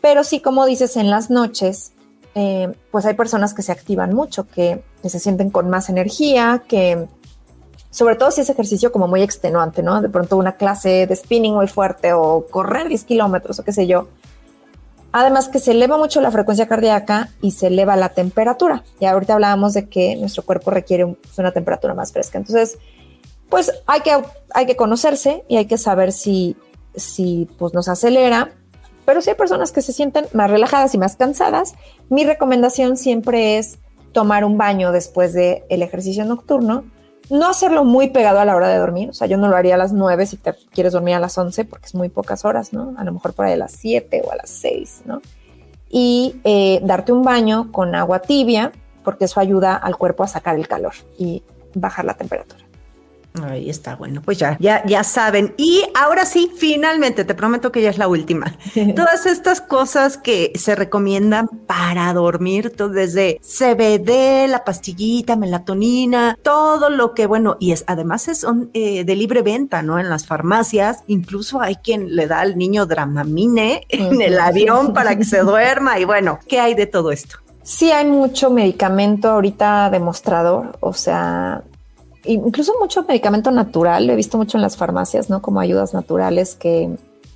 Pero 0.01 0.23
sí, 0.23 0.39
como 0.39 0.65
dices, 0.65 0.97
en 0.97 1.09
las 1.09 1.29
noches 1.29 1.93
eh, 2.37 2.73
pues 2.91 3.05
hay 3.05 3.13
personas 3.13 3.53
que 3.53 3.61
se 3.61 3.71
activan 3.71 4.13
mucho, 4.13 4.45
que, 4.45 4.83
se 5.05 5.19
sienten 5.19 5.51
con 5.51 5.69
más 5.69 5.87
energía, 5.89 6.63
que 6.67 7.07
sobre 7.91 8.15
todo 8.15 8.31
si 8.31 8.41
es 8.41 8.49
ejercicio 8.49 8.91
como 8.91 9.07
muy 9.07 9.21
extenuante, 9.21 9.83
¿no? 9.83 10.01
De 10.01 10.09
pronto 10.09 10.35
una 10.35 10.53
clase 10.53 11.05
de 11.07 11.15
spinning 11.15 11.53
muy 11.53 11.67
fuerte 11.67 12.11
o 12.11 12.47
correr 12.49 12.89
10 12.89 13.03
kilómetros 13.05 13.59
o 13.59 13.63
qué 13.63 13.71
sé 13.71 13.85
yo. 13.87 14.09
Además 15.11 15.47
que 15.47 15.59
se 15.59 15.71
eleva 15.71 15.97
mucho 15.97 16.19
la 16.21 16.31
frecuencia 16.31 16.67
cardíaca 16.67 17.29
y 17.39 17.51
se 17.51 17.67
eleva 17.67 17.95
la 17.95 18.09
temperatura. 18.09 18.83
Y 18.99 19.05
ahorita 19.05 19.35
hablábamos 19.35 19.73
de 19.73 19.87
que 19.87 20.15
nuestro 20.17 20.43
cuerpo 20.43 20.71
requiere 20.71 21.15
una 21.37 21.51
temperatura 21.51 21.93
más 21.93 22.11
fresca. 22.11 22.39
Entonces, 22.39 22.79
pues 23.49 23.71
hay 23.86 24.01
que, 24.01 24.12
hay 24.53 24.65
que 24.65 24.75
conocerse 24.75 25.43
y 25.47 25.58
hay 25.58 25.65
que 25.65 25.77
saber 25.77 26.12
si, 26.12 26.55
si 26.95 27.47
pues, 27.58 27.73
nos 27.73 27.88
acelera 27.88 28.51
pero 29.05 29.21
si 29.21 29.29
hay 29.29 29.36
personas 29.36 29.71
que 29.71 29.81
se 29.81 29.93
sienten 29.93 30.25
más 30.34 30.49
relajadas 30.49 30.93
y 30.95 30.97
más 30.97 31.15
cansadas, 31.15 31.75
mi 32.10 32.25
recomendación 32.25 32.97
siempre 32.97 33.58
es 33.58 33.77
tomar 34.12 34.43
un 34.43 34.58
baño 34.58 34.91
después 34.91 35.34
del 35.34 35.63
el 35.69 35.84
ejercicio 35.84 36.25
nocturno. 36.25 36.86
No 37.29 37.47
hacerlo 37.47 37.86
muy 37.86 38.10
pegado 38.10 38.39
a 38.39 38.45
la 38.45 38.55
hora 38.55 38.69
de 38.69 38.77
dormir. 38.77 39.10
O 39.10 39.13
sea, 39.13 39.27
yo 39.27 39.38
no 39.38 39.47
lo 39.47 39.55
haría 39.55 39.75
a 39.75 39.77
las 39.77 39.93
9 39.93 40.25
si 40.25 40.38
te 40.38 40.53
quieres 40.71 40.93
dormir 40.93 41.15
a 41.15 41.19
las 41.19 41.38
11 41.38 41.65
porque 41.65 41.86
es 41.86 41.95
muy 41.95 42.10
pocas 42.10 42.45
horas, 42.45 42.73
¿no? 42.73 42.93
A 42.97 43.03
lo 43.03 43.12
mejor 43.12 43.34
por 43.34 43.45
ahí 43.45 43.53
a 43.53 43.58
las 43.58 43.73
7 43.73 44.23
o 44.25 44.31
a 44.31 44.36
las 44.36 44.49
6, 44.49 45.03
¿no? 45.05 45.21
Y 45.89 46.39
eh, 46.43 46.79
darte 46.84 47.12
un 47.12 47.23
baño 47.23 47.71
con 47.71 47.95
agua 47.95 48.19
tibia 48.19 48.71
porque 49.03 49.25
eso 49.25 49.39
ayuda 49.39 49.75
al 49.75 49.97
cuerpo 49.97 50.23
a 50.23 50.27
sacar 50.27 50.55
el 50.55 50.67
calor 50.67 50.93
y 51.17 51.43
bajar 51.73 52.05
la 52.05 52.15
temperatura. 52.15 52.64
Ahí 53.43 53.69
está, 53.69 53.95
bueno, 53.95 54.21
pues 54.23 54.37
ya, 54.37 54.57
ya, 54.59 54.83
ya 54.85 55.03
saben. 55.03 55.53
Y 55.57 55.83
ahora 55.93 56.25
sí, 56.25 56.51
finalmente, 56.57 57.25
te 57.25 57.35
prometo 57.35 57.71
que 57.71 57.81
ya 57.81 57.89
es 57.89 57.97
la 57.97 58.07
última. 58.07 58.55
Todas 58.95 59.25
estas 59.25 59.61
cosas 59.61 60.17
que 60.17 60.51
se 60.55 60.75
recomiendan 60.75 61.47
para 61.47 62.13
dormir, 62.13 62.71
todo 62.75 62.89
desde 62.89 63.39
CBD, 63.41 64.47
la 64.47 64.63
pastillita, 64.63 65.35
melatonina, 65.35 66.37
todo 66.41 66.89
lo 66.89 67.13
que, 67.13 67.25
bueno, 67.27 67.57
y 67.59 67.71
es 67.71 67.83
además 67.87 68.25
son 68.33 68.69
eh, 68.73 69.03
de 69.03 69.15
libre 69.15 69.41
venta, 69.41 69.81
¿no? 69.81 69.99
En 69.99 70.09
las 70.09 70.25
farmacias, 70.25 71.03
incluso 71.07 71.61
hay 71.61 71.75
quien 71.75 72.15
le 72.15 72.27
da 72.27 72.39
al 72.39 72.57
niño 72.57 72.85
dramamine 72.85 73.85
en 73.89 74.21
el 74.21 74.39
avión 74.39 74.93
para 74.93 75.17
que 75.17 75.23
se 75.23 75.39
duerma. 75.39 75.99
Y 75.99 76.05
bueno, 76.05 76.39
¿qué 76.47 76.59
hay 76.59 76.73
de 76.73 76.85
todo 76.85 77.11
esto? 77.11 77.37
Sí 77.63 77.91
hay 77.91 78.05
mucho 78.05 78.51
medicamento 78.51 79.29
ahorita 79.29 79.89
demostrador, 79.89 80.77
o 80.81 80.93
sea, 80.93 81.63
incluso 82.25 82.73
mucho 82.79 83.03
medicamento 83.03 83.51
natural, 83.51 84.07
lo 84.07 84.13
he 84.13 84.15
visto 84.15 84.38
mucho 84.38 84.57
en 84.57 84.61
las 84.61 84.77
farmacias, 84.77 85.29
¿no? 85.29 85.41
Como 85.41 85.59
ayudas 85.59 85.93
naturales 85.93 86.55
que, 86.55 86.89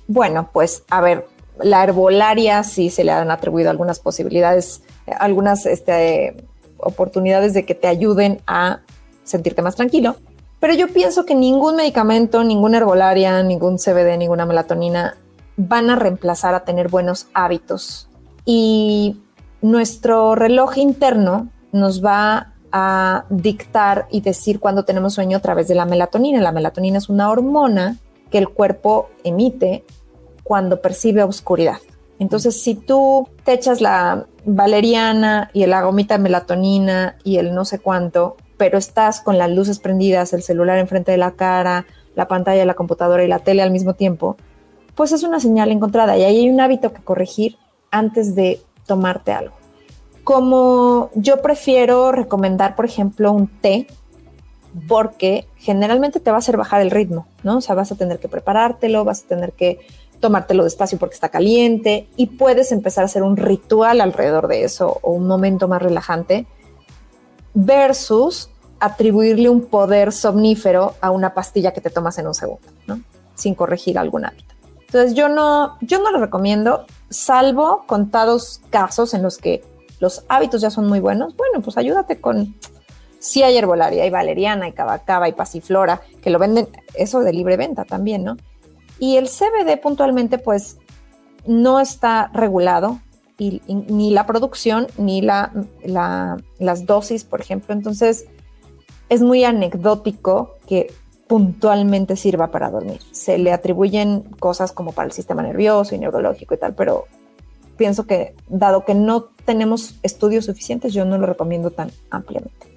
bueno, 0.08 0.50
pues 0.52 0.84
a 0.90 1.00
ver, 1.00 1.26
la 1.62 1.84
herbolaria 1.84 2.62
sí 2.62 2.90
se 2.90 3.04
le 3.04 3.12
han 3.12 3.30
atribuido 3.30 3.70
algunas 3.70 4.00
posibilidades, 4.00 4.82
algunas 5.18 5.66
este, 5.66 6.44
oportunidades 6.78 7.54
de 7.54 7.64
que 7.64 7.74
te 7.74 7.88
ayuden 7.88 8.40
a 8.46 8.80
sentirte 9.24 9.62
más 9.62 9.76
tranquilo. 9.76 10.16
Pero 10.58 10.74
yo 10.74 10.88
pienso 10.88 11.24
que 11.24 11.34
ningún 11.34 11.76
medicamento, 11.76 12.44
ninguna 12.44 12.78
herbolaria, 12.78 13.42
ningún 13.42 13.78
CBD, 13.78 14.18
ninguna 14.18 14.44
melatonina 14.44 15.16
van 15.56 15.90
a 15.90 15.96
reemplazar 15.96 16.54
a 16.54 16.64
tener 16.64 16.88
buenos 16.88 17.28
hábitos. 17.32 18.08
Y 18.44 19.20
nuestro 19.62 20.34
reloj 20.34 20.76
interno 20.78 21.48
nos 21.72 22.04
va 22.04 22.49
a 22.72 23.24
dictar 23.30 24.06
y 24.10 24.20
decir 24.20 24.60
cuándo 24.60 24.84
tenemos 24.84 25.14
sueño 25.14 25.38
a 25.38 25.40
través 25.40 25.68
de 25.68 25.74
la 25.74 25.86
melatonina. 25.86 26.40
La 26.40 26.52
melatonina 26.52 26.98
es 26.98 27.08
una 27.08 27.30
hormona 27.30 27.96
que 28.30 28.38
el 28.38 28.48
cuerpo 28.48 29.10
emite 29.24 29.84
cuando 30.44 30.80
percibe 30.80 31.22
oscuridad. 31.22 31.78
Entonces, 32.18 32.62
si 32.62 32.74
tú 32.74 33.28
te 33.44 33.52
echas 33.52 33.80
la 33.80 34.26
valeriana 34.44 35.50
y 35.52 35.62
el 35.62 35.72
agomita 35.72 36.16
de 36.16 36.22
melatonina 36.22 37.16
y 37.24 37.36
el 37.38 37.54
no 37.54 37.64
sé 37.64 37.78
cuánto, 37.78 38.36
pero 38.56 38.76
estás 38.76 39.20
con 39.20 39.38
las 39.38 39.50
luces 39.50 39.78
prendidas, 39.78 40.32
el 40.32 40.42
celular 40.42 40.78
enfrente 40.78 41.12
de 41.12 41.18
la 41.18 41.32
cara, 41.32 41.86
la 42.14 42.28
pantalla 42.28 42.60
de 42.60 42.66
la 42.66 42.74
computadora 42.74 43.24
y 43.24 43.28
la 43.28 43.38
tele 43.38 43.62
al 43.62 43.70
mismo 43.70 43.94
tiempo, 43.94 44.36
pues 44.94 45.12
es 45.12 45.22
una 45.22 45.40
señal 45.40 45.70
encontrada 45.70 46.16
y 46.18 46.24
ahí 46.24 46.36
hay 46.38 46.50
un 46.50 46.60
hábito 46.60 46.92
que 46.92 47.02
corregir 47.02 47.56
antes 47.90 48.34
de 48.34 48.60
tomarte 48.86 49.32
algo 49.32 49.59
como 50.30 51.10
yo 51.16 51.42
prefiero 51.42 52.12
recomendar, 52.12 52.76
por 52.76 52.84
ejemplo, 52.84 53.32
un 53.32 53.48
té, 53.48 53.88
porque 54.86 55.48
generalmente 55.56 56.20
te 56.20 56.30
va 56.30 56.36
a 56.36 56.38
hacer 56.38 56.56
bajar 56.56 56.82
el 56.82 56.92
ritmo, 56.92 57.26
¿no? 57.42 57.56
O 57.56 57.60
sea, 57.60 57.74
vas 57.74 57.90
a 57.90 57.96
tener 57.96 58.20
que 58.20 58.28
preparártelo, 58.28 59.04
vas 59.04 59.24
a 59.24 59.26
tener 59.26 59.54
que 59.54 59.80
tomártelo 60.20 60.62
despacio 60.62 61.00
porque 61.00 61.14
está 61.14 61.30
caliente 61.30 62.06
y 62.14 62.28
puedes 62.28 62.70
empezar 62.70 63.02
a 63.02 63.06
hacer 63.06 63.24
un 63.24 63.36
ritual 63.36 64.00
alrededor 64.00 64.46
de 64.46 64.62
eso 64.62 65.00
o 65.02 65.10
un 65.10 65.26
momento 65.26 65.66
más 65.66 65.82
relajante 65.82 66.46
versus 67.52 68.50
atribuirle 68.78 69.48
un 69.48 69.62
poder 69.62 70.12
somnífero 70.12 70.94
a 71.00 71.10
una 71.10 71.34
pastilla 71.34 71.72
que 71.72 71.80
te 71.80 71.90
tomas 71.90 72.18
en 72.18 72.28
un 72.28 72.34
segundo, 72.34 72.68
¿no? 72.86 73.00
Sin 73.34 73.56
corregir 73.56 73.98
algún 73.98 74.26
hábito. 74.26 74.54
Entonces 74.78 75.14
yo 75.14 75.28
no, 75.28 75.76
yo 75.80 76.00
no 76.00 76.12
lo 76.12 76.20
recomiendo, 76.20 76.86
salvo 77.08 77.82
contados 77.88 78.60
casos 78.70 79.12
en 79.12 79.24
los 79.24 79.36
que 79.36 79.64
los 80.00 80.24
hábitos 80.28 80.60
ya 80.60 80.70
son 80.70 80.88
muy 80.88 80.98
buenos. 80.98 81.36
Bueno, 81.36 81.60
pues 81.62 81.78
ayúdate 81.78 82.20
con, 82.20 82.56
sí 83.18 83.42
hay 83.42 83.56
herbolaria, 83.56 84.02
hay 84.02 84.10
valeriana, 84.10 84.64
hay 84.66 84.72
cabacaba, 84.72 85.26
hay 85.26 85.32
pasiflora, 85.32 86.00
que 86.22 86.30
lo 86.30 86.38
venden, 86.38 86.68
eso 86.94 87.20
de 87.20 87.32
libre 87.32 87.56
venta 87.56 87.84
también, 87.84 88.24
¿no? 88.24 88.36
Y 88.98 89.16
el 89.16 89.28
CBD 89.28 89.80
puntualmente, 89.80 90.38
pues, 90.38 90.78
no 91.46 91.80
está 91.80 92.30
regulado, 92.34 93.00
y, 93.38 93.62
ni 93.66 94.10
la 94.10 94.26
producción, 94.26 94.86
ni 94.98 95.22
la, 95.22 95.52
las 96.58 96.86
dosis, 96.86 97.24
por 97.24 97.40
ejemplo. 97.40 97.74
Entonces, 97.74 98.26
es 99.08 99.22
muy 99.22 99.44
anecdótico 99.44 100.56
que 100.66 100.92
puntualmente 101.26 102.16
sirva 102.16 102.48
para 102.50 102.70
dormir. 102.70 103.00
Se 103.12 103.38
le 103.38 103.52
atribuyen 103.52 104.22
cosas 104.38 104.72
como 104.72 104.92
para 104.92 105.06
el 105.06 105.12
sistema 105.12 105.42
nervioso 105.42 105.94
y 105.94 105.98
neurológico 105.98 106.54
y 106.54 106.58
tal, 106.58 106.74
pero 106.74 107.06
pienso 107.80 108.06
que 108.06 108.34
dado 108.46 108.84
que 108.84 108.94
no 108.94 109.22
tenemos 109.46 109.94
estudios 110.02 110.44
suficientes, 110.44 110.92
yo 110.92 111.06
no 111.06 111.16
lo 111.16 111.24
recomiendo 111.24 111.70
tan 111.70 111.90
ampliamente. 112.10 112.76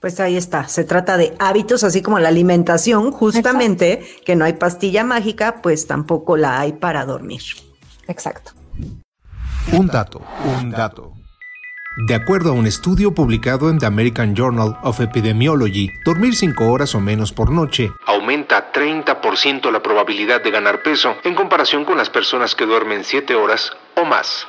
Pues 0.00 0.18
ahí 0.20 0.38
está, 0.38 0.68
se 0.68 0.84
trata 0.84 1.18
de 1.18 1.34
hábitos, 1.38 1.84
así 1.84 2.00
como 2.00 2.18
la 2.18 2.28
alimentación, 2.28 3.12
justamente, 3.12 4.02
que 4.24 4.34
no 4.34 4.46
hay 4.46 4.54
pastilla 4.54 5.04
mágica, 5.04 5.60
pues 5.60 5.86
tampoco 5.86 6.38
la 6.38 6.58
hay 6.58 6.72
para 6.72 7.04
dormir. 7.04 7.42
Exacto. 8.08 8.52
Un 9.70 9.86
dato, 9.86 10.22
un 10.58 10.70
dato. 10.70 11.12
De 11.96 12.14
acuerdo 12.14 12.50
a 12.50 12.52
un 12.54 12.66
estudio 12.66 13.12
publicado 13.12 13.68
en 13.68 13.78
The 13.78 13.84
American 13.84 14.34
Journal 14.34 14.78
of 14.82 14.98
Epidemiology, 15.00 15.90
dormir 16.06 16.34
5 16.34 16.72
horas 16.72 16.94
o 16.94 17.00
menos 17.00 17.34
por 17.34 17.50
noche 17.50 17.90
aumenta 18.06 18.72
30% 18.72 19.70
la 19.70 19.82
probabilidad 19.82 20.42
de 20.42 20.50
ganar 20.50 20.82
peso 20.82 21.16
en 21.22 21.34
comparación 21.34 21.84
con 21.84 21.98
las 21.98 22.08
personas 22.08 22.54
que 22.54 22.64
duermen 22.64 23.04
7 23.04 23.34
horas 23.34 23.72
o 24.00 24.06
más. 24.06 24.46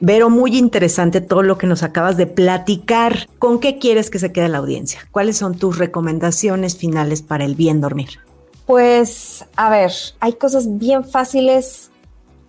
Vero, 0.00 0.30
muy 0.30 0.56
interesante 0.56 1.20
todo 1.20 1.42
lo 1.42 1.58
que 1.58 1.66
nos 1.66 1.82
acabas 1.82 2.16
de 2.16 2.26
platicar. 2.26 3.28
¿Con 3.38 3.60
qué 3.60 3.78
quieres 3.78 4.08
que 4.08 4.18
se 4.18 4.32
quede 4.32 4.48
la 4.48 4.56
audiencia? 4.56 5.06
¿Cuáles 5.10 5.36
son 5.36 5.58
tus 5.58 5.76
recomendaciones 5.76 6.78
finales 6.78 7.20
para 7.20 7.44
el 7.44 7.56
bien 7.56 7.82
dormir? 7.82 8.20
Pues, 8.64 9.44
a 9.56 9.68
ver, 9.68 9.92
hay 10.20 10.32
cosas 10.34 10.78
bien 10.78 11.04
fáciles, 11.04 11.89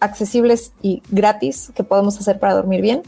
accesibles 0.01 0.73
y 0.81 1.01
gratis 1.09 1.71
que 1.73 1.85
podemos 1.85 2.19
hacer 2.19 2.39
para 2.39 2.53
dormir 2.53 2.81
bien. 2.81 3.03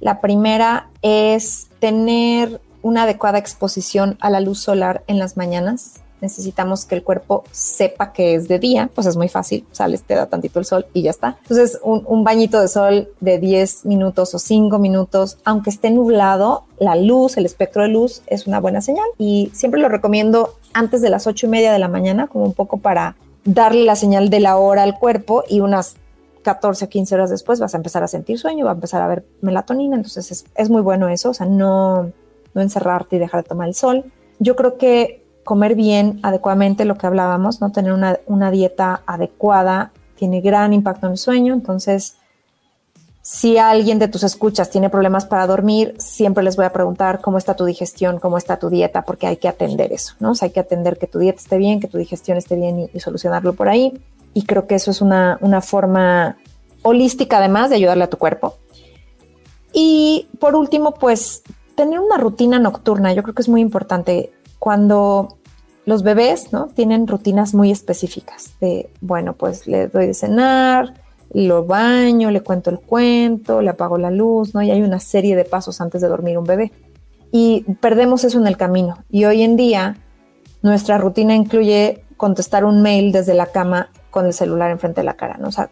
La 0.00 0.20
primera 0.20 0.90
es 1.00 1.68
tener 1.78 2.60
una 2.82 3.04
adecuada 3.04 3.38
exposición 3.38 4.18
a 4.20 4.28
la 4.28 4.40
luz 4.40 4.60
solar 4.60 5.04
en 5.06 5.18
las 5.18 5.36
mañanas 5.36 6.02
necesitamos 6.22 6.86
que 6.86 6.94
el 6.94 7.02
cuerpo 7.02 7.44
sepa 7.50 8.12
que 8.12 8.34
es 8.34 8.48
de 8.48 8.58
día, 8.58 8.88
pues 8.94 9.06
es 9.06 9.16
muy 9.16 9.28
fácil, 9.28 9.66
sales, 9.72 10.02
te 10.04 10.14
da 10.14 10.26
tantito 10.26 10.58
el 10.60 10.64
sol 10.64 10.86
y 10.94 11.02
ya 11.02 11.10
está. 11.10 11.36
Entonces, 11.42 11.78
un, 11.82 12.24
bañito 12.24 12.60
de 12.60 12.68
sol 12.68 13.08
de 13.20 13.38
10 13.38 13.84
minutos 13.84 14.34
o 14.34 14.38
5 14.38 14.78
minutos, 14.78 15.38
aunque 15.44 15.68
esté 15.68 15.90
nublado, 15.90 16.64
la 16.78 16.94
luz, 16.94 17.36
el 17.36 17.44
espectro 17.44 17.82
de 17.82 17.88
luz 17.88 18.22
es 18.28 18.46
una 18.46 18.60
buena 18.60 18.80
señal 18.80 19.06
y 19.18 19.50
siempre 19.52 19.80
lo 19.80 19.88
recomiendo 19.88 20.54
antes 20.72 21.02
de 21.02 21.10
las 21.10 21.26
8 21.26 21.46
y 21.46 21.50
media 21.50 21.72
de 21.72 21.80
la 21.80 21.88
mañana, 21.88 22.28
como 22.28 22.44
un 22.44 22.54
poco 22.54 22.78
para 22.78 23.16
darle 23.44 23.84
la 23.84 23.96
señal 23.96 24.30
de 24.30 24.38
la 24.38 24.56
hora 24.56 24.84
al 24.84 24.98
cuerpo 24.98 25.42
y 25.48 25.60
unas 25.60 25.96
14 26.42 26.84
o 26.84 26.88
15 26.88 27.14
horas 27.14 27.30
después 27.30 27.60
vas 27.60 27.74
a 27.74 27.76
empezar 27.76 28.02
a 28.02 28.08
sentir 28.08 28.38
sueño, 28.38 28.64
va 28.64 28.72
a 28.72 28.74
empezar 28.74 29.02
a 29.02 29.08
ver 29.08 29.24
melatonina, 29.40 29.96
entonces 29.96 30.30
es, 30.30 30.44
es 30.54 30.70
muy 30.70 30.82
bueno 30.82 31.08
eso, 31.08 31.30
o 31.30 31.34
sea, 31.34 31.46
no, 31.46 32.12
no 32.54 32.60
encerrarte 32.60 33.16
y 33.16 33.18
dejar 33.18 33.42
de 33.42 33.48
tomar 33.48 33.68
el 33.68 33.74
sol. 33.74 34.04
Yo 34.38 34.56
creo 34.56 34.76
que 34.76 35.22
comer 35.44 35.74
bien, 35.74 36.20
adecuadamente, 36.22 36.84
lo 36.84 36.96
que 36.96 37.06
hablábamos, 37.06 37.60
¿no? 37.60 37.72
Tener 37.72 37.92
una, 37.92 38.50
dieta 38.50 39.02
adecuada 39.06 39.92
tiene 40.16 40.40
gran 40.40 40.72
impacto 40.72 41.06
en 41.06 41.12
el 41.12 41.18
sueño. 41.18 41.54
Entonces, 41.54 42.16
si 43.22 43.58
alguien 43.58 43.98
de 43.98 44.08
tus 44.08 44.22
escuchas 44.22 44.70
tiene 44.70 44.90
problemas 44.90 45.26
para 45.26 45.46
dormir, 45.46 45.94
siempre 45.98 46.44
les 46.44 46.56
voy 46.56 46.64
a 46.64 46.72
preguntar 46.72 47.20
cómo 47.20 47.38
está 47.38 47.54
tu 47.54 47.64
digestión, 47.64 48.18
cómo 48.18 48.38
está 48.38 48.58
tu 48.58 48.68
dieta, 48.68 49.02
porque 49.02 49.26
hay 49.26 49.36
que 49.36 49.48
atender 49.48 49.92
eso, 49.92 50.14
¿no? 50.20 50.32
O 50.32 50.34
sea, 50.34 50.46
hay 50.46 50.52
que 50.52 50.60
atender 50.60 50.98
que 50.98 51.06
tu 51.06 51.18
dieta 51.18 51.40
esté 51.40 51.58
bien, 51.58 51.80
que 51.80 51.88
tu 51.88 51.98
digestión 51.98 52.38
esté 52.38 52.56
bien 52.56 52.88
y, 52.92 53.00
solucionarlo 53.00 53.54
por 53.54 53.68
ahí. 53.68 54.00
Y 54.34 54.44
creo 54.44 54.66
que 54.66 54.74
eso 54.74 54.90
es 54.90 55.00
una, 55.00 55.38
una 55.40 55.60
forma 55.60 56.36
holística, 56.82 57.38
además, 57.38 57.70
de 57.70 57.76
ayudarle 57.76 58.04
a 58.04 58.10
tu 58.10 58.18
cuerpo. 58.18 58.56
Y 59.72 60.28
por 60.38 60.54
último, 60.54 60.94
pues 60.94 61.42
tener 61.74 62.00
una 62.00 62.18
rutina 62.18 62.58
nocturna. 62.58 63.12
Yo 63.12 63.22
creo 63.22 63.34
que 63.34 63.42
es 63.42 63.48
muy 63.48 63.60
importante 63.60 64.32
cuando 64.58 65.38
los 65.84 66.02
bebés, 66.02 66.52
¿no? 66.52 66.68
Tienen 66.68 67.06
rutinas 67.06 67.54
muy 67.54 67.70
específicas 67.70 68.52
de, 68.60 68.90
bueno, 69.00 69.34
pues 69.34 69.66
le 69.66 69.88
doy 69.88 70.06
de 70.06 70.14
cenar, 70.14 70.94
lo 71.32 71.64
baño, 71.64 72.30
le 72.30 72.42
cuento 72.42 72.70
el 72.70 72.78
cuento, 72.78 73.62
le 73.62 73.70
apago 73.70 73.98
la 73.98 74.10
luz, 74.10 74.54
¿no? 74.54 74.62
Y 74.62 74.70
hay 74.70 74.82
una 74.82 75.00
serie 75.00 75.34
de 75.34 75.44
pasos 75.44 75.80
antes 75.80 76.00
de 76.02 76.08
dormir 76.08 76.38
un 76.38 76.44
bebé. 76.44 76.72
Y 77.32 77.64
perdemos 77.80 78.24
eso 78.24 78.38
en 78.38 78.46
el 78.46 78.56
camino. 78.56 78.98
Y 79.10 79.24
hoy 79.24 79.42
en 79.42 79.56
día 79.56 79.96
nuestra 80.60 80.98
rutina 80.98 81.34
incluye 81.34 82.04
contestar 82.16 82.64
un 82.64 82.82
mail 82.82 83.10
desde 83.10 83.34
la 83.34 83.46
cama 83.46 83.90
con 84.12 84.26
el 84.26 84.32
celular 84.32 84.70
enfrente 84.70 85.00
de 85.00 85.06
la 85.06 85.16
cara, 85.16 85.38
¿no? 85.38 85.48
O 85.48 85.52
sea, 85.52 85.70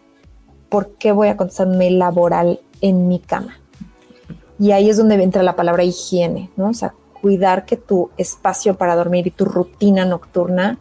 ¿por 0.69 0.95
qué 0.95 1.13
voy 1.13 1.29
a 1.29 1.37
contestar 1.37 1.69
laboral 1.69 2.59
en 2.81 3.07
mi 3.07 3.21
cama? 3.21 3.61
Y 4.59 4.73
ahí 4.73 4.91
es 4.91 4.97
donde 4.97 5.23
entra 5.23 5.45
la 5.45 5.55
palabra 5.55 5.85
higiene, 5.85 6.51
¿no? 6.57 6.71
O 6.71 6.75
sea, 6.75 6.95
cuidar 7.21 7.67
que 7.67 7.77
tu 7.77 8.11
espacio 8.17 8.77
para 8.77 8.97
dormir 8.97 9.27
y 9.27 9.31
tu 9.31 9.45
rutina 9.45 10.05
nocturna 10.05 10.79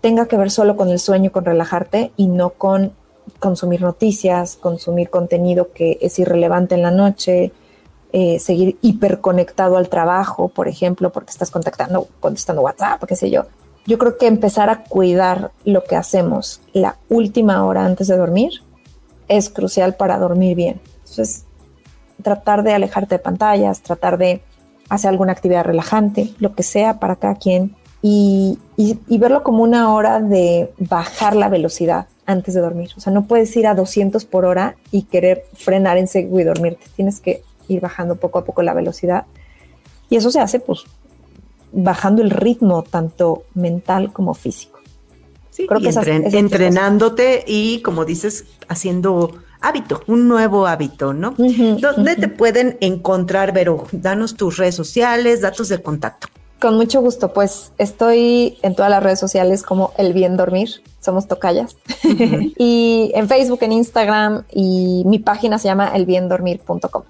tenga 0.00 0.26
que 0.26 0.36
ver 0.36 0.50
solo 0.50 0.76
con 0.76 0.90
el 0.90 0.98
sueño, 0.98 1.32
con 1.32 1.44
relajarte 1.44 2.12
y 2.16 2.26
no 2.26 2.50
con 2.50 2.92
consumir 3.38 3.80
noticias, 3.80 4.56
consumir 4.56 5.10
contenido 5.10 5.72
que 5.72 5.98
es 6.02 6.18
irrelevante 6.18 6.74
en 6.74 6.82
la 6.82 6.90
noche, 6.90 7.52
eh, 8.12 8.38
seguir 8.40 8.76
hiperconectado 8.82 9.78
al 9.78 9.88
trabajo, 9.88 10.48
por 10.48 10.68
ejemplo, 10.68 11.10
porque 11.10 11.30
estás 11.30 11.50
contactando, 11.50 12.08
contestando 12.20 12.60
WhatsApp, 12.62 13.02
qué 13.04 13.16
sé 13.16 13.30
yo. 13.30 13.44
Yo 13.86 13.98
creo 13.98 14.16
que 14.16 14.26
empezar 14.26 14.70
a 14.70 14.84
cuidar 14.84 15.50
lo 15.64 15.84
que 15.84 15.96
hacemos 15.96 16.60
la 16.72 16.96
última 17.08 17.64
hora 17.64 17.84
antes 17.84 18.06
de 18.06 18.16
dormir 18.16 18.62
es 19.28 19.50
crucial 19.50 19.94
para 19.94 20.18
dormir 20.18 20.56
bien. 20.56 20.80
Entonces, 21.00 21.44
tratar 22.22 22.62
de 22.62 22.74
alejarte 22.74 23.16
de 23.16 23.18
pantallas, 23.18 23.82
tratar 23.82 24.18
de 24.18 24.42
hace 24.88 25.08
alguna 25.08 25.32
actividad 25.32 25.64
relajante, 25.64 26.32
lo 26.38 26.54
que 26.54 26.62
sea 26.62 27.00
para 27.00 27.16
cada 27.16 27.34
quien, 27.36 27.74
y, 28.02 28.58
verlo 29.08 29.42
como 29.42 29.62
una 29.62 29.94
hora 29.94 30.20
de 30.20 30.72
bajar 30.78 31.36
la 31.36 31.48
velocidad 31.48 32.06
antes 32.26 32.54
de 32.54 32.60
dormir. 32.60 32.90
O 32.96 33.00
sea, 33.00 33.12
no 33.12 33.26
puedes 33.26 33.56
ir 33.56 33.66
a 33.66 33.74
200 33.74 34.24
por 34.24 34.44
hora 34.44 34.76
y 34.90 35.02
querer 35.02 35.44
frenar 35.54 35.98
en 35.98 36.08
y 36.14 36.42
dormirte. 36.42 36.84
Tienes 36.96 37.20
que 37.20 37.42
ir 37.68 37.80
bajando 37.80 38.16
poco 38.16 38.38
a 38.38 38.44
poco 38.44 38.62
la 38.62 38.74
velocidad. 38.74 39.24
Y 40.10 40.16
eso 40.16 40.30
se 40.30 40.40
hace 40.40 40.58
pues 40.58 40.84
bajando 41.72 42.22
el 42.22 42.30
ritmo 42.30 42.82
tanto 42.82 43.44
mental 43.54 44.12
como 44.12 44.34
físico. 44.34 44.78
Sí, 45.50 45.66
Creo 45.66 45.80
que 45.80 46.38
entrenándote 46.38 47.44
y 47.46 47.82
como 47.82 48.04
dices, 48.04 48.46
haciendo 48.68 49.32
hábito, 49.60 50.02
un 50.06 50.28
nuevo 50.28 50.66
hábito, 50.66 51.12
¿no? 51.12 51.34
¿Dónde 51.36 52.16
te 52.16 52.28
pueden 52.28 52.76
encontrar, 52.80 53.52
Vero? 53.52 53.86
Danos 53.92 54.34
tus 54.34 54.56
redes 54.56 54.74
sociales, 54.74 55.40
datos 55.40 55.68
de 55.68 55.82
contacto. 55.82 56.28
Con 56.60 56.76
mucho 56.76 57.00
gusto, 57.00 57.32
pues 57.32 57.72
estoy 57.76 58.58
en 58.62 58.76
todas 58.76 58.90
las 58.90 59.02
redes 59.02 59.18
sociales 59.18 59.62
como 59.62 59.92
El 59.98 60.12
Bien 60.12 60.36
Dormir, 60.36 60.82
somos 61.00 61.26
tocallas, 61.26 61.76
y 62.56 63.10
en 63.14 63.28
Facebook, 63.28 63.58
en 63.62 63.72
Instagram, 63.72 64.44
y 64.52 65.02
mi 65.06 65.18
página 65.18 65.58
se 65.58 65.66
llama 65.66 65.88
elbiendormir.com. 65.88 67.02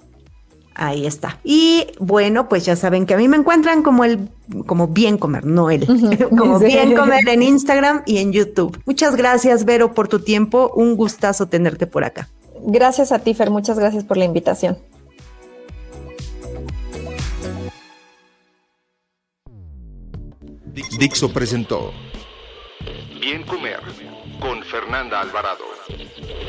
Ahí 0.75 1.05
está. 1.05 1.39
Y 1.43 1.87
bueno, 1.99 2.49
pues 2.49 2.65
ya 2.65 2.75
saben 2.75 3.05
que 3.05 3.13
a 3.13 3.17
mí 3.17 3.27
me 3.27 3.37
encuentran 3.37 3.83
como 3.83 4.03
el, 4.03 4.29
como 4.65 4.87
bien 4.87 5.17
comer, 5.17 5.45
no 5.45 5.69
él, 5.69 5.85
como 6.37 6.59
bien 6.59 6.95
comer 6.95 7.27
en 7.27 7.43
Instagram 7.43 8.03
y 8.05 8.17
en 8.17 8.31
YouTube. 8.31 8.81
Muchas 8.85 9.15
gracias, 9.15 9.65
Vero, 9.65 9.93
por 9.93 10.07
tu 10.07 10.19
tiempo. 10.19 10.71
Un 10.75 10.95
gustazo 10.95 11.47
tenerte 11.47 11.87
por 11.87 12.03
acá. 12.03 12.29
Gracias 12.65 13.11
a 13.11 13.19
ti, 13.19 13.33
Fer. 13.33 13.49
Muchas 13.49 13.77
gracias 13.77 14.03
por 14.03 14.17
la 14.17 14.25
invitación. 14.25 14.77
Dixo 20.97 21.31
presentó 21.31 21.91
Bien 23.19 23.43
Comer 23.43 23.79
con 24.39 24.63
Fernanda 24.63 25.21
Alvarado. 25.21 25.65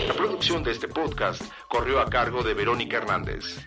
La 0.06 0.14
producción 0.14 0.62
de 0.62 0.72
este 0.72 0.88
podcast 0.88 1.42
corrió 1.68 2.00
a 2.00 2.06
cargo 2.06 2.42
de 2.42 2.54
Verónica 2.54 2.96
Hernández. 2.96 3.66